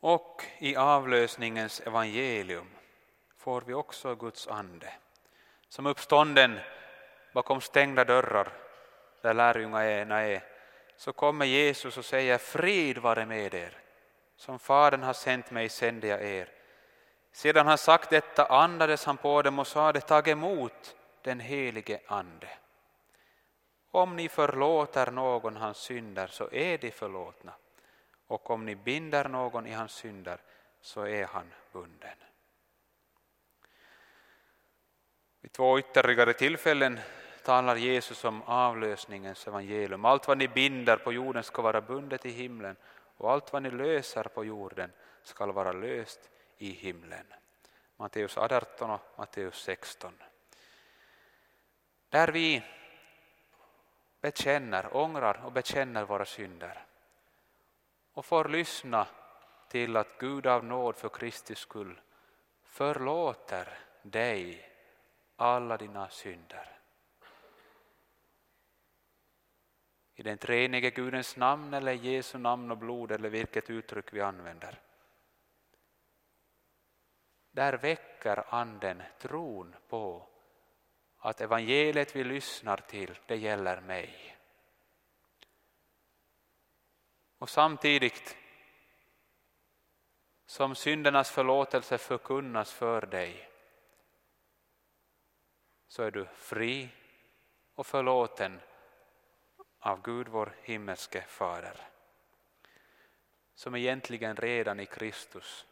[0.00, 2.70] Och i avlösningens evangelium
[3.36, 4.94] får vi också Guds ande
[5.68, 6.60] som uppstånden
[7.32, 8.48] bakom stängda dörrar
[9.20, 10.42] där lärjungarna är
[10.96, 13.78] så kommer Jesus och säger frid vare med er.
[14.36, 16.48] Som Fadern har sänt mig sänder jag er.
[17.32, 22.48] Sedan han sagt detta andades han på dem och sade tag emot den helige Ande.
[23.90, 27.52] Om ni förlåter någon hans synder så är de förlåtna
[28.26, 30.38] och om ni binder någon i hans synder
[30.80, 32.16] så är han bunden.
[35.40, 37.00] Vid två ytterligare tillfällen
[37.42, 40.04] talar Jesus om avlösningens evangelium.
[40.04, 42.76] Allt vad ni binder på jorden ska vara bundet i himlen
[43.16, 47.26] och allt vad ni löser på jorden ska vara löst i himlen.
[47.96, 50.12] Matteus 18 och Matteus 16.
[52.08, 52.62] Där vi
[54.20, 56.86] bekänner, ångrar och bekänner våra synder
[58.12, 59.06] och får lyssna
[59.68, 62.00] till att Gud av nåd för Kristi skull
[62.64, 63.68] förlåter
[64.02, 64.68] dig
[65.36, 66.81] alla dina synder.
[70.22, 74.80] I den treenige Gudens namn eller Jesu namn och blod eller vilket uttryck vi använder.
[77.50, 80.28] Där väcker anden tron på
[81.18, 84.36] att evangeliet vi lyssnar till, det gäller mig.
[87.38, 88.36] Och samtidigt
[90.46, 93.50] som syndernas förlåtelse förkunnas för dig
[95.86, 96.88] så är du fri
[97.74, 98.60] och förlåten
[99.84, 101.76] av Gud vår himmelske Fader
[103.54, 105.66] som egentligen redan i Kristus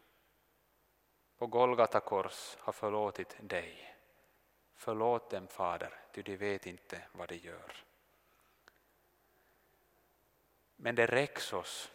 [1.39, 3.97] på Golgata kors har förlåtit dig.
[4.75, 7.77] Förlåt dem, Fader, ty de vet inte vad de gör.
[10.77, 11.93] Men det räcks oss,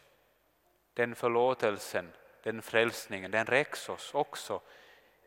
[0.94, 2.12] den förlåtelsen,
[2.44, 4.62] den frälsningen, den räcks oss också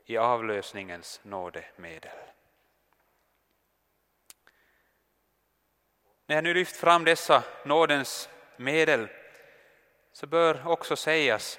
[0.05, 2.19] i avlösningens nådemedel.
[6.29, 9.09] När jag nu lyft fram dessa nådens medel
[10.13, 11.59] så bör också sägas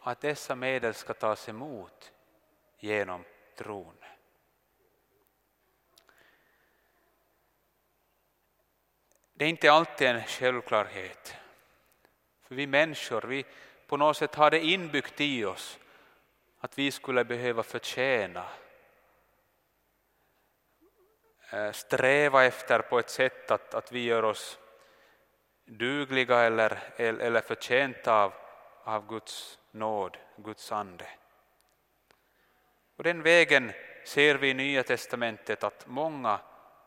[0.00, 2.12] att dessa medel ska tas emot
[2.78, 3.24] genom
[3.56, 3.94] tron.
[9.34, 11.34] Det är inte alltid en självklarhet.
[12.42, 13.44] För vi människor, vi
[13.86, 15.78] på något sätt har det inbyggt i oss
[16.58, 18.44] att vi skulle behöva förtjäna
[21.50, 24.58] Eh, sträva efter på ett sätt att, att vi gör oss
[25.64, 28.32] dugliga eller, eller förtjänta av,
[28.84, 31.06] av Guds nåd, Guds ande.
[32.96, 33.72] Och den vägen
[34.04, 36.40] ser vi i Nya testamentet att många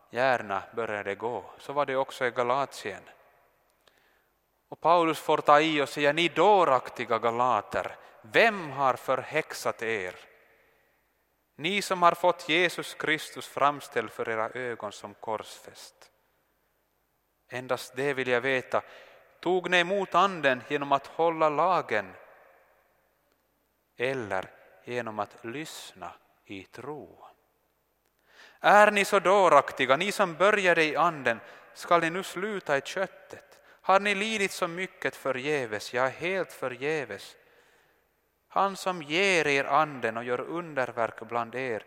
[0.09, 1.43] gärna började gå.
[1.57, 3.03] Så var det också i Galatien.
[4.70, 10.16] Och Paulus får ta i och säga, ni dåraktiga galater, vem har förhäxat er?
[11.56, 16.12] Ni som har fått Jesus Kristus framställd för era ögon som korsfäst.
[17.49, 18.82] Endast det vill jag veta.
[19.39, 22.14] Tog ni emot anden genom att hålla lagen
[23.97, 24.49] eller
[24.86, 26.14] genom att lyssna
[26.45, 27.26] i tro?
[28.60, 31.39] Är ni så dåraktiga, ni som började i anden,
[31.74, 33.60] skall ni nu sluta i köttet?
[33.82, 37.36] Har ni lidit så mycket förgäves, ja, helt förgäves?
[38.54, 41.86] Han som ger er anden och gör underverk bland er,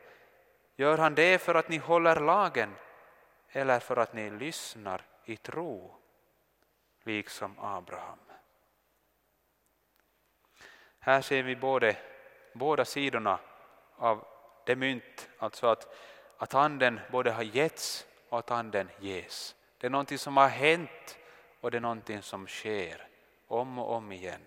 [0.77, 2.75] gör han det för att ni håller lagen
[3.49, 5.95] eller för att ni lyssnar i tro,
[7.03, 8.19] liksom Abraham?
[10.99, 11.97] Här ser vi både,
[12.53, 13.39] båda sidorna
[13.97, 14.27] av
[14.67, 15.95] det mynt, alltså att,
[16.39, 19.55] att anden både har getts och att anden ges.
[19.79, 21.19] Det är någonting som har hänt
[21.61, 23.09] och det är någonting som sker
[23.47, 24.43] om och om igen.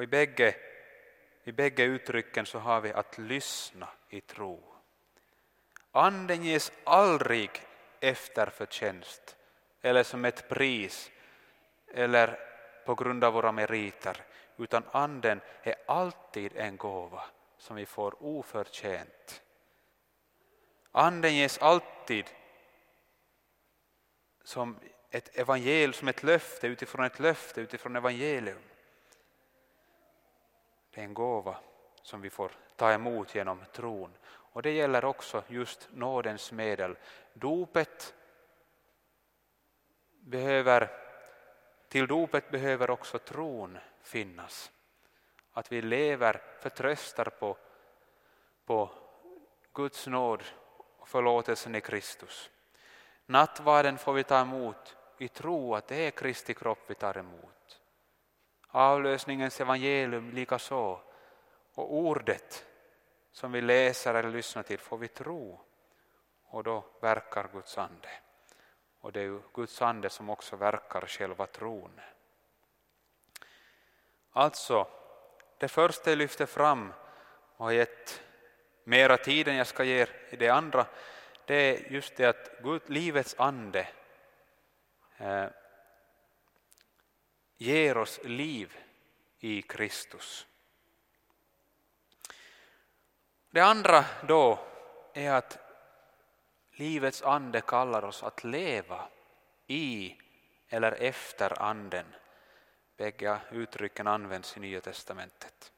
[0.00, 0.54] Och i bägge,
[1.44, 4.74] i bägge uttrycken så har vi att lyssna i tro.
[5.92, 7.50] Anden ges aldrig
[8.00, 9.36] efter förtjänst
[9.80, 11.10] eller som ett pris
[11.94, 12.38] eller
[12.86, 14.16] på grund av våra meriter,
[14.56, 17.24] utan anden är alltid en gåva
[17.58, 19.42] som vi får oförtjänt.
[20.92, 22.30] Anden ges alltid
[24.44, 24.78] som
[25.10, 28.62] ett evangelium, som ett löfte utifrån ett löfte, utifrån evangelium.
[30.90, 31.56] Det är en gåva
[32.02, 34.12] som vi får ta emot genom tron.
[34.26, 36.96] Och det gäller också just nådens medel.
[37.32, 38.14] Dopet
[40.10, 40.90] behöver,
[41.88, 44.70] till dopet behöver också tron finnas.
[45.52, 47.56] Att vi lever, förtröstar på,
[48.64, 48.90] på
[49.72, 50.42] Guds nåd
[50.98, 52.50] och förlåtelsen i Kristus.
[53.26, 57.79] Nattvarden får vi ta emot i tro att det är Kristi kropp vi tar emot.
[58.70, 61.00] Avlösningens evangelium likaså.
[61.74, 62.66] Och ordet
[63.32, 65.60] som vi läser eller lyssnar till får vi tro
[66.44, 68.08] och då verkar Guds ande.
[69.00, 72.00] Och det är ju Guds ande som också verkar själva tron.
[74.32, 74.86] Alltså,
[75.58, 76.92] det första jag lyfter fram
[77.56, 78.22] och har gett
[78.84, 80.86] mera tid än jag ska ge i det andra,
[81.44, 83.88] det är just det att Gud, livets ande
[85.18, 85.46] eh,
[87.60, 88.76] ger oss liv
[89.38, 90.46] i Kristus.
[93.50, 94.58] Det andra då
[95.12, 95.58] är att
[96.72, 99.08] livets ande kallar oss att leva
[99.66, 100.16] i
[100.68, 102.06] eller efter anden.
[102.96, 105.72] Bägge uttrycken används i Nya testamentet.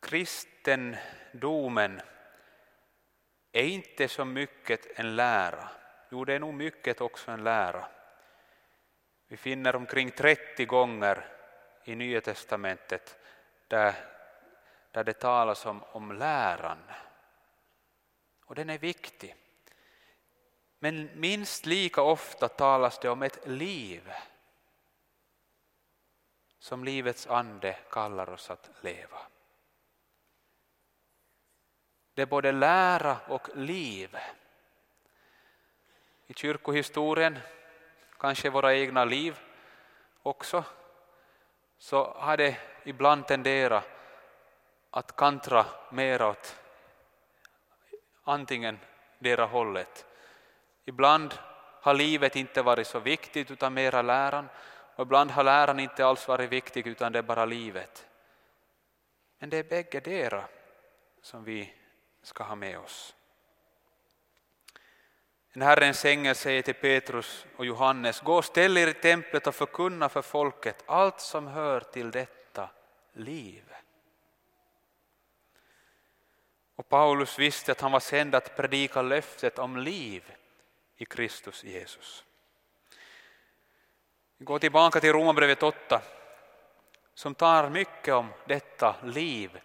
[0.00, 2.00] Kristendomen
[3.52, 5.68] är inte så mycket en lära.
[6.10, 7.99] Jo, det är nog mycket också en lära.
[9.30, 11.26] Vi finner omkring 30 gånger
[11.84, 13.18] i Nya testamentet
[13.68, 13.94] där,
[14.90, 16.78] där det talas om, om läran.
[18.44, 19.36] Och den är viktig.
[20.78, 24.12] Men minst lika ofta talas det om ett liv
[26.58, 29.18] som livets ande kallar oss att leva.
[32.14, 34.16] Det är både lära och liv.
[36.26, 37.38] I kyrkohistorien,
[38.20, 39.38] kanske i våra egna liv
[40.22, 40.64] också,
[41.78, 43.84] så har det ibland tenderat
[44.90, 46.56] att kantra mer åt
[48.24, 48.78] antingen
[49.18, 50.06] dera hållet.
[50.84, 51.34] Ibland
[51.82, 54.48] har livet inte varit så viktigt utan mera läran
[54.96, 58.08] och ibland har läran inte alls varit viktig utan det är bara livet.
[59.38, 60.44] Men det är bägge dera
[61.22, 61.74] som vi
[62.22, 63.14] ska ha med oss.
[65.52, 69.54] En Herrens ängel säger till Petrus och Johannes, gå och ställ er i templet och
[69.54, 72.70] förkunna för folket allt som hör till detta
[73.12, 73.64] liv.
[76.76, 80.34] Och Paulus visste att han var sänd att predika löftet om liv
[80.96, 82.24] i Kristus Jesus.
[84.38, 86.02] Vi går tillbaka till Romarbrevet 8
[87.14, 89.60] som tar mycket om detta liv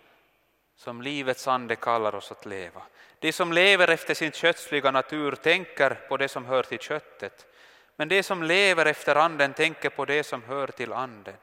[0.76, 2.82] som livets ande kallar oss att leva.
[3.20, 7.46] De som lever efter sin kötsliga natur tänker på det som hör till köttet,
[7.96, 11.36] men de som lever efter anden tänker på det som hör till anden.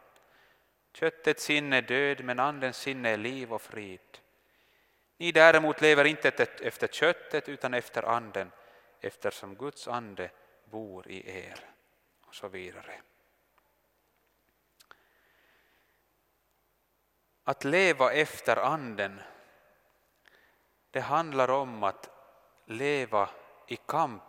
[0.95, 4.01] Köttets sinne är död, men andens sinne är liv och frid.
[5.17, 6.29] Ni däremot lever inte
[6.63, 8.53] efter köttet utan efter anden,
[9.01, 10.31] eftersom Guds ande
[10.65, 11.61] bor i er.
[12.27, 13.01] Och så vidare.
[17.45, 19.21] Att leva efter anden,
[20.91, 22.11] det handlar om att
[22.67, 23.29] leva
[23.67, 24.23] i kamp.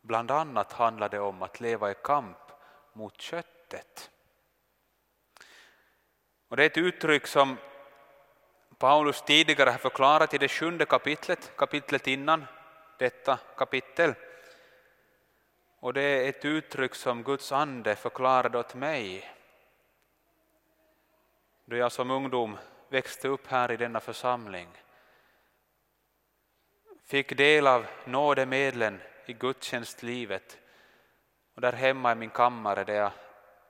[0.00, 2.38] Bland annat handlar det om att leva i kamp
[2.92, 4.10] mot köttet.
[6.48, 7.56] Och det är ett uttryck som
[8.78, 12.46] Paulus tidigare har förklarat i det sjunde kapitlet, kapitlet innan,
[12.98, 14.14] detta kapitel.
[15.80, 19.30] Och det är ett uttryck som Guds ande förklarade åt mig
[21.70, 22.58] då jag som ungdom
[22.88, 24.68] växte upp här i denna församling.
[27.04, 30.58] Fick del av nådemedlen i gudstjänstlivet
[31.54, 33.12] och där hemma i min kammare där jag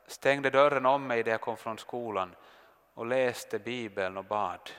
[0.06, 2.36] stängde dörren om mig när jag kom från skolan
[2.94, 4.70] och läste Bibeln och bad.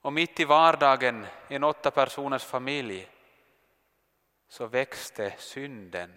[0.00, 3.08] Och mitt i vardagen i en åtta personers familj
[4.48, 6.14] så växte synden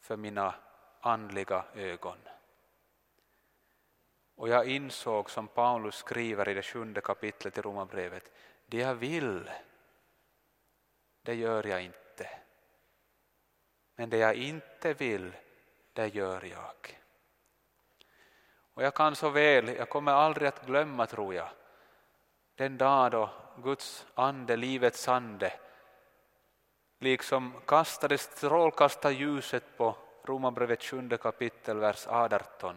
[0.00, 0.54] för mina
[1.00, 2.18] andliga ögon.
[4.36, 8.32] Och jag insåg som Paulus skriver i det sjunde kapitlet i Romarbrevet,
[8.66, 9.50] det jag vill,
[11.22, 12.28] det gör jag inte.
[13.96, 15.32] Men det jag inte vill,
[15.92, 17.00] det gör jag.
[18.74, 21.48] Och jag kan så väl, jag kommer aldrig att glömma tror jag,
[22.54, 25.52] den dag då Guds ande, livets ande,
[26.98, 32.76] liksom kastade strålkastarljuset på Romarbrevet 7 kapitel, vers 18.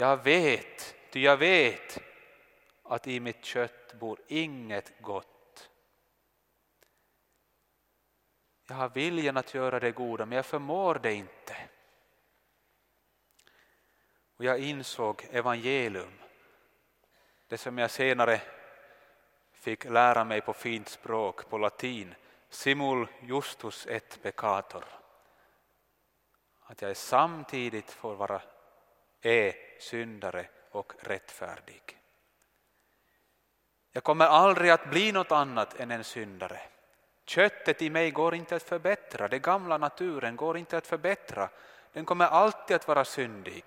[0.00, 2.02] Jag vet, ty jag vet
[2.82, 5.70] att i mitt kött bor inget gott.
[8.68, 11.56] Jag har viljan att göra det goda, men jag förmår det inte.
[14.36, 16.18] Och jag insåg evangelium,
[17.48, 18.40] det som jag senare
[19.52, 22.14] fick lära mig på fint språk, på latin,
[22.48, 24.84] simul justus et peccator.
[26.60, 28.42] Att jag samtidigt får vara
[29.20, 31.82] är syndare och rättfärdig.
[33.92, 36.60] Jag kommer aldrig att bli något annat än en syndare.
[37.24, 41.50] Köttet i mig går inte att förbättra, den gamla naturen går inte att förbättra.
[41.92, 43.64] Den kommer alltid att vara syndig.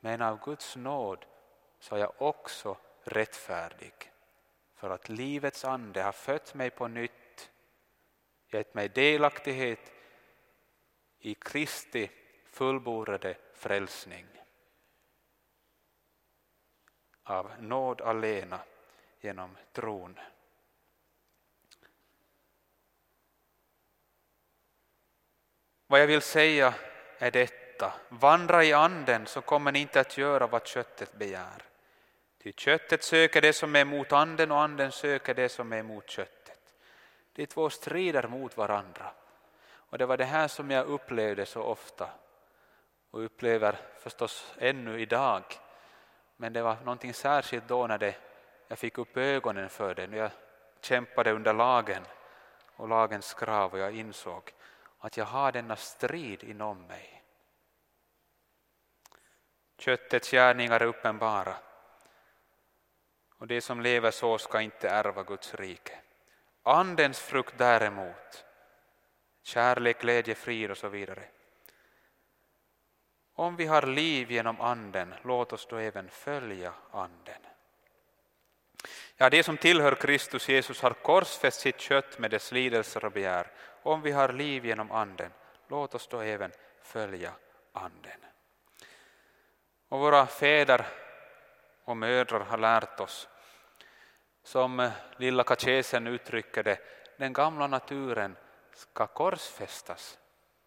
[0.00, 1.24] Men av Guds nåd
[1.80, 4.12] så är jag också rättfärdig
[4.74, 7.50] för att livets ande har fött mig på nytt,
[8.50, 9.92] gett mig delaktighet
[11.18, 12.10] i Kristi
[12.50, 14.26] fullbordade frälsning.
[17.22, 18.60] Av nåd alena
[19.20, 20.18] genom tron.
[25.86, 26.74] Vad jag vill säga
[27.18, 31.62] är detta, vandra i anden så kommer ni inte att göra vad köttet begär.
[32.42, 36.10] Ty köttet söker det som är mot anden och anden söker det som är mot
[36.10, 36.74] köttet.
[37.32, 39.12] De två strider mot varandra.
[39.62, 42.10] Och det var det här som jag upplevde så ofta
[43.10, 45.42] och upplever förstås ännu idag.
[46.36, 48.14] Men det var någonting särskilt då när det,
[48.68, 50.30] jag fick upp ögonen för det, när jag
[50.80, 52.02] kämpade under lagen
[52.76, 54.52] och lagens krav och jag insåg
[54.98, 57.22] att jag har denna strid inom mig.
[59.78, 61.56] Köttets gärningar är uppenbara
[63.40, 65.98] och det som lever så ska inte ärva Guds rike.
[66.62, 68.44] Andens frukt däremot,
[69.42, 71.24] kärlek, glädje, frid och så vidare,
[73.40, 77.46] om vi har liv genom anden, låt oss då även följa anden.
[79.16, 83.46] Ja, det som tillhör Kristus Jesus har korsfäst sitt kött med dess lidelser och begär.
[83.82, 85.32] Om vi har liv genom anden,
[85.68, 87.32] låt oss då även följa
[87.72, 88.20] anden.
[89.88, 90.86] Och våra fäder
[91.84, 93.28] och mödrar har lärt oss,
[94.42, 96.78] som lilla katekesen uttrycker det,
[97.16, 98.36] den gamla naturen
[98.74, 100.18] ska korsfästas.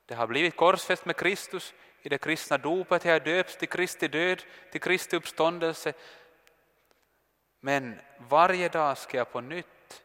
[0.05, 1.74] Det har blivit korsfäst med Kristus
[2.06, 5.93] i det kristna dopet, jag döps till Kristi död, till Kristi uppståndelse.
[7.60, 10.04] Men varje dag ska jag på nytt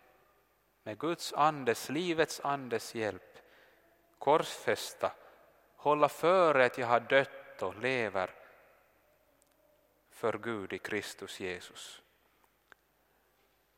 [0.83, 3.39] med Guds andes, livets andes hjälp
[4.19, 5.13] korsfästa,
[5.77, 8.31] hålla före att jag har dött och lever
[10.11, 12.03] för Gud i Kristus Jesus.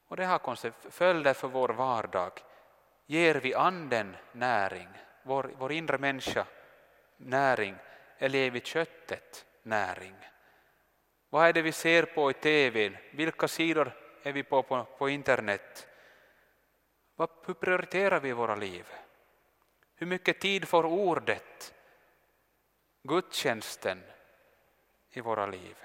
[0.06, 2.32] Och det har följder för vår vardag.
[3.06, 4.88] Ger vi anden näring,
[5.22, 6.46] vår, vår inre människa
[7.16, 7.76] näring,
[8.22, 10.16] eller ger vi köttet näring?
[11.28, 12.98] Vad är det vi ser på i tv?
[13.10, 13.92] Vilka sidor
[14.22, 15.88] är vi på på, på internet?
[17.14, 18.86] Vad, hur prioriterar vi våra liv?
[19.94, 21.74] Hur mycket tid får ordet,
[23.02, 24.02] gudstjänsten
[25.10, 25.76] i våra liv?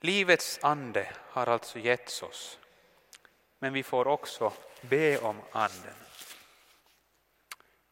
[0.00, 2.58] Livets ande har alltså getts oss,
[3.58, 5.94] men vi får också be om anden.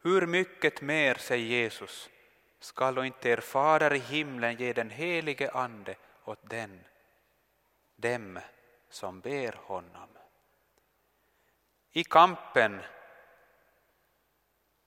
[0.04, 2.10] Hur mycket mer, säger Jesus,
[2.58, 5.94] skall då inte er fader i himlen ge den helige ande
[6.24, 6.84] åt den,
[7.96, 8.40] dem
[8.88, 10.08] som ber honom.
[11.92, 12.80] I kampen,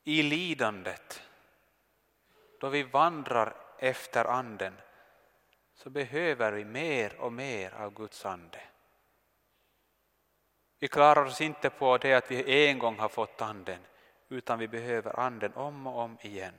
[0.03, 1.21] i lidandet,
[2.59, 4.73] då vi vandrar efter anden,
[5.75, 8.61] så behöver vi mer och mer av Guds ande.
[10.79, 13.81] Vi klarar oss inte på det att vi en gång har fått anden,
[14.29, 16.53] utan vi behöver anden om och om igen.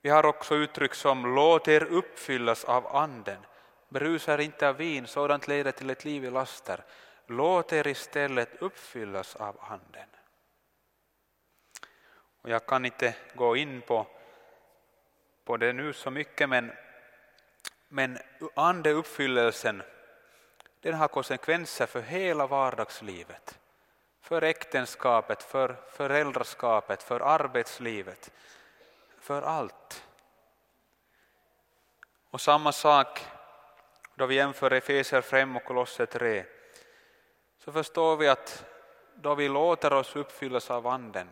[0.00, 3.46] Vi har också uttryck som låt er uppfyllas av anden.
[3.88, 6.84] Berusa er inte av vin, sådant leder till ett liv i laster.
[7.26, 10.08] Låt er istället uppfyllas av anden.
[12.42, 14.06] Och jag kan inte gå in på,
[15.44, 16.72] på det nu så mycket, men,
[17.88, 18.18] men
[18.54, 19.82] andeuppfyllelsen
[20.80, 23.58] den har konsekvenser för hela vardagslivet.
[24.28, 28.32] För äktenskapet, för föräldraskapet, för arbetslivet,
[29.18, 30.04] för allt.
[32.30, 33.26] Och samma sak
[34.14, 36.44] då vi jämför Efeser 5 och Kolosser 3
[37.58, 38.64] så förstår vi att
[39.14, 41.28] då vi låter oss uppfyllas av Anden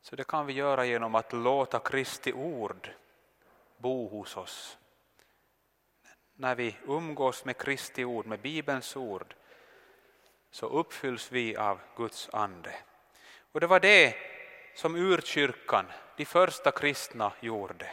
[0.00, 2.90] så det kan vi göra genom att låta Kristi ord
[3.78, 4.78] bo hos oss.
[6.34, 9.34] När vi umgås med Kristi ord, med Bibelns ord,
[10.50, 12.74] så uppfylls vi av Guds ande.
[13.52, 14.14] Och det var det
[14.74, 15.86] som urkyrkan,
[16.16, 17.90] de första kristna, gjorde.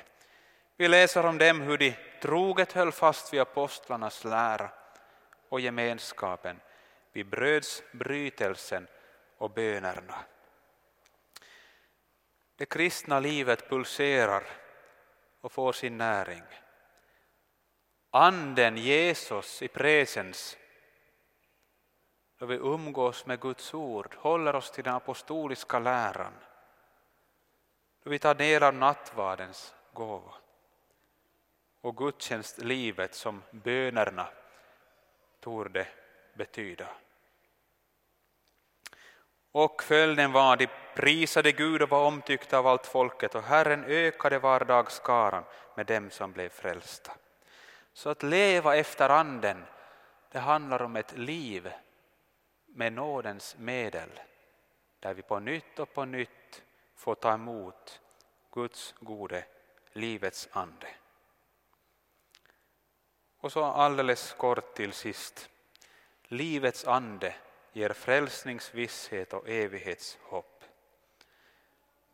[0.77, 4.69] Vi läser om dem hur de troget höll fast vid apostlarnas lära
[5.49, 6.59] och gemenskapen,
[7.11, 8.87] vid brödsbrytelsen
[9.37, 10.25] och bönerna.
[12.55, 14.43] Det kristna livet pulserar
[15.41, 16.43] och får sin näring.
[18.09, 20.57] Anden Jesus i presens
[22.43, 26.33] då vi umgås med Guds ord, håller oss till den apostoliska läran,
[28.03, 30.33] då vi tar del av nattvardens gåva
[31.81, 34.27] och gudstjänstlivet som bönerna
[35.39, 35.87] torde
[36.33, 36.87] betyda.
[39.51, 44.39] Och följden var de prisade Gud och var omtyckta av allt folket och Herren ökade
[44.39, 45.43] vardagsskaran
[45.75, 47.11] med dem som blev frälsta.
[47.93, 49.65] Så att leva efter anden,
[50.31, 51.71] det handlar om ett liv
[52.73, 54.19] med nådens medel
[54.99, 56.63] där vi på nytt och på nytt
[56.95, 58.01] får ta emot
[58.51, 59.45] Guds gode
[59.93, 60.87] livets ande.
[63.39, 65.49] Och så alldeles kort till sist.
[66.23, 67.35] Livets ande
[67.73, 70.63] ger frälsningsvisshet och evighetshopp.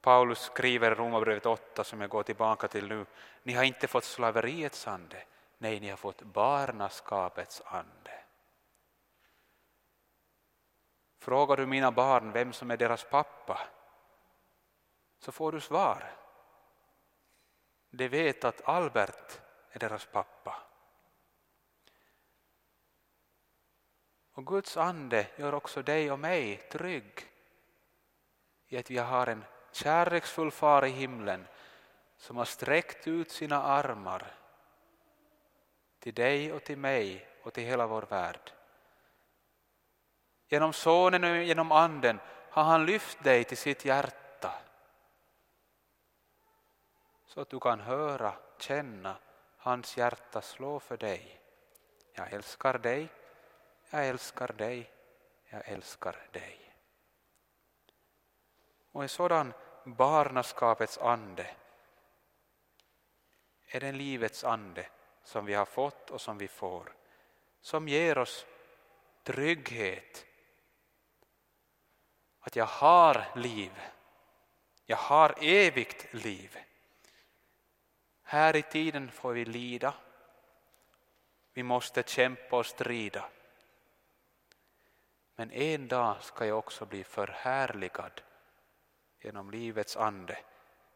[0.01, 3.05] Paulus skriver i Romarbrevet 8 som jag går tillbaka till nu.
[3.43, 5.23] Ni har inte fått slaveriets ande,
[5.57, 7.98] nej ni har fått barnaskapets ande.
[11.19, 13.59] Frågar du mina barn vem som är deras pappa
[15.19, 16.15] så får du svar.
[17.89, 19.41] De vet att Albert
[19.71, 20.63] är deras pappa.
[24.31, 27.27] Och Guds ande gör också dig och mig trygg
[28.67, 31.47] i att vi har en kärleksfull far i himlen
[32.17, 34.35] som har sträckt ut sina armar
[35.99, 38.51] till dig och till mig och till hela vår värld.
[40.49, 42.19] Genom Sonen och genom Anden
[42.49, 44.53] har han lyft dig till sitt hjärta
[47.25, 49.15] så att du kan höra, känna
[49.57, 51.41] hans hjärta slå för dig.
[52.13, 53.09] Jag älskar dig
[53.89, 54.91] jag älskar dig,
[55.45, 56.75] jag älskar dig.
[58.91, 61.55] Och en sådan barnaskapets ande
[63.67, 64.87] är den livets ande
[65.23, 66.93] som vi har fått och som vi får,
[67.61, 68.45] som ger oss
[69.23, 70.25] trygghet.
[72.39, 73.71] Att jag har liv,
[74.85, 76.57] jag har evigt liv.
[78.23, 79.93] Här i tiden får vi lida,
[81.53, 83.25] vi måste kämpa och strida.
[85.35, 88.21] Men en dag ska jag också bli förhärligad
[89.21, 90.37] genom livets ande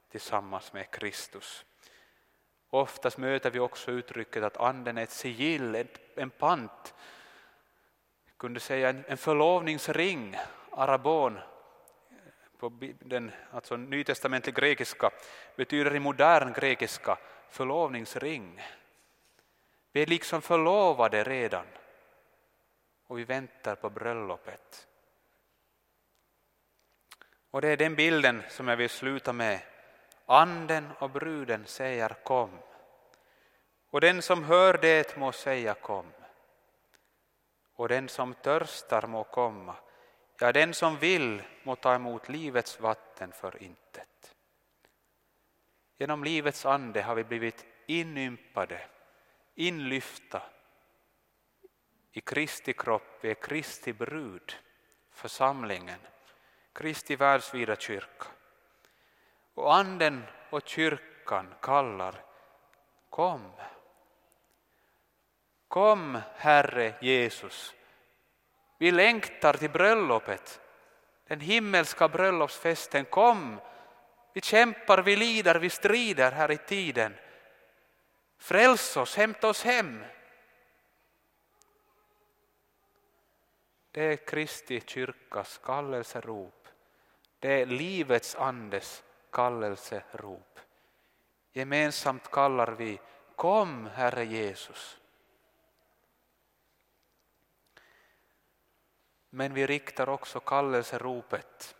[0.09, 1.65] tillsammans med Kristus.
[2.69, 6.93] Oftast möter vi också uttrycket att anden är ett sigill, en pant.
[8.25, 10.37] Jag kunde säga en förlovningsring,
[10.75, 11.39] arabon,
[12.57, 15.11] på den alltså nytestamentlig grekiska,
[15.55, 17.17] betyder i modern grekiska
[17.49, 18.61] förlovningsring.
[19.91, 21.65] Vi är liksom förlovade redan
[23.07, 24.87] och vi väntar på bröllopet.
[27.51, 29.59] Och det är den bilden som jag vill sluta med.
[30.25, 32.59] Anden och bruden säger kom.
[33.89, 36.11] Och den som hör det må säga kom.
[37.75, 39.75] Och den som törstar må komma.
[40.43, 44.35] Ja, den som vill må ta emot livets vatten för intet.
[45.97, 48.81] Genom livets ande har vi blivit inympade,
[49.55, 50.41] inlyfta
[52.11, 54.55] i Kristi kropp, vi är Kristi brud,
[55.11, 55.99] församlingen,
[56.73, 58.27] Kristi världsvida kyrka.
[59.53, 62.23] Och anden och kyrkan kallar,
[63.09, 63.51] kom.
[65.67, 67.73] Kom, Herre Jesus.
[68.83, 70.61] Vi längtar till bröllopet,
[71.27, 73.05] den himmelska bröllopsfesten.
[73.05, 73.59] Kom,
[74.33, 77.15] vi kämpar, vi lider, vi strider här i tiden.
[78.37, 80.03] Fräls oss, hämta oss hem.
[83.91, 86.67] Det är Kristi kyrkas kallelserop.
[87.39, 90.59] Det är livets andes kallelserop.
[91.53, 92.99] Gemensamt kallar vi
[93.35, 94.99] Kom, Herre Jesus.
[99.35, 101.75] Men vi riktar också kallelseropet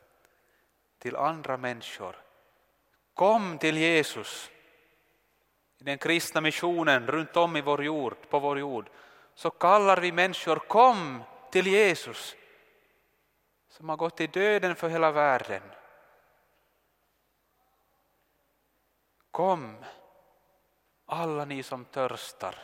[0.98, 2.16] till andra människor.
[3.14, 4.52] Kom till Jesus.
[5.78, 8.90] I den kristna missionen runt om i vår jord, på vår jord
[9.36, 12.36] så kallar vi människor kom till Jesus
[13.68, 15.64] som har gått i döden för hela världen.
[19.32, 19.86] Kom,
[21.06, 22.56] alla ni som törstar.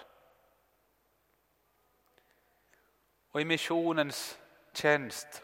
[3.31, 4.37] Och i missionens
[4.79, 5.43] tjänst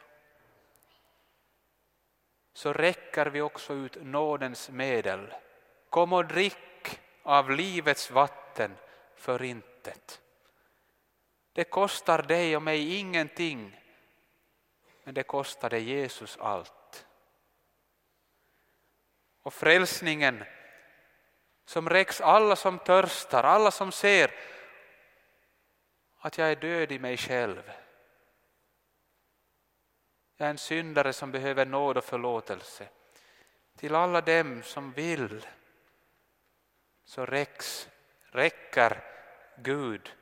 [2.54, 5.34] så räcker vi också ut nådens medel.
[5.90, 8.78] Kom och drick av livets vatten
[9.16, 10.22] för intet.
[11.54, 13.82] Det kostar dig och mig ingenting,
[15.04, 17.06] men det kostade Jesus allt.
[19.42, 20.44] Och frälsningen
[21.66, 24.32] som räcks alla som törstar, alla som ser
[26.18, 27.72] att jag är död i mig själv.
[30.38, 32.88] Jag är en syndare som behöver nåd och förlåtelse.
[33.76, 35.48] Till alla dem som vill
[37.04, 37.90] så räcks,
[38.22, 39.04] räcker
[39.58, 40.16] Gud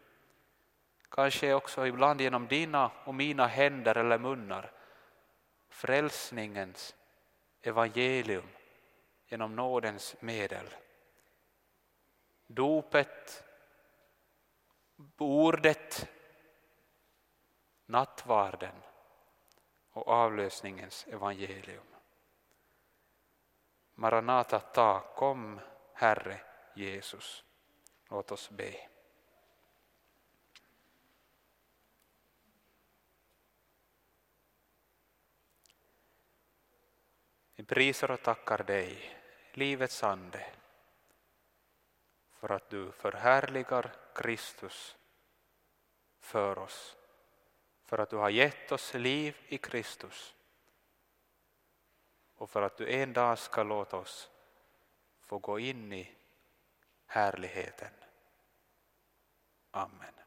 [1.09, 4.71] kanske också ibland genom dina och mina händer eller munnar,
[5.69, 6.95] frälsningens
[7.61, 8.47] evangelium
[9.27, 10.65] genom nådens medel.
[12.47, 13.43] Dopet,
[15.17, 16.09] ordet,
[17.85, 18.75] nattvarden
[19.93, 21.85] och avlösningens evangelium.
[23.95, 25.59] Maranata ta, kom
[25.93, 26.41] Herre
[26.75, 27.43] Jesus.
[28.09, 28.89] Låt oss be.
[37.55, 39.17] Vi prisar och tackar dig,
[39.53, 40.45] livets ande,
[42.31, 44.97] för att du förhärligar Kristus
[46.19, 46.97] för oss,
[47.93, 50.35] för att du har gett oss liv i Kristus
[52.35, 54.29] och för att du en dag ska låta oss
[55.21, 56.15] få gå in i
[57.05, 57.93] härligheten.
[59.71, 60.22] Amen.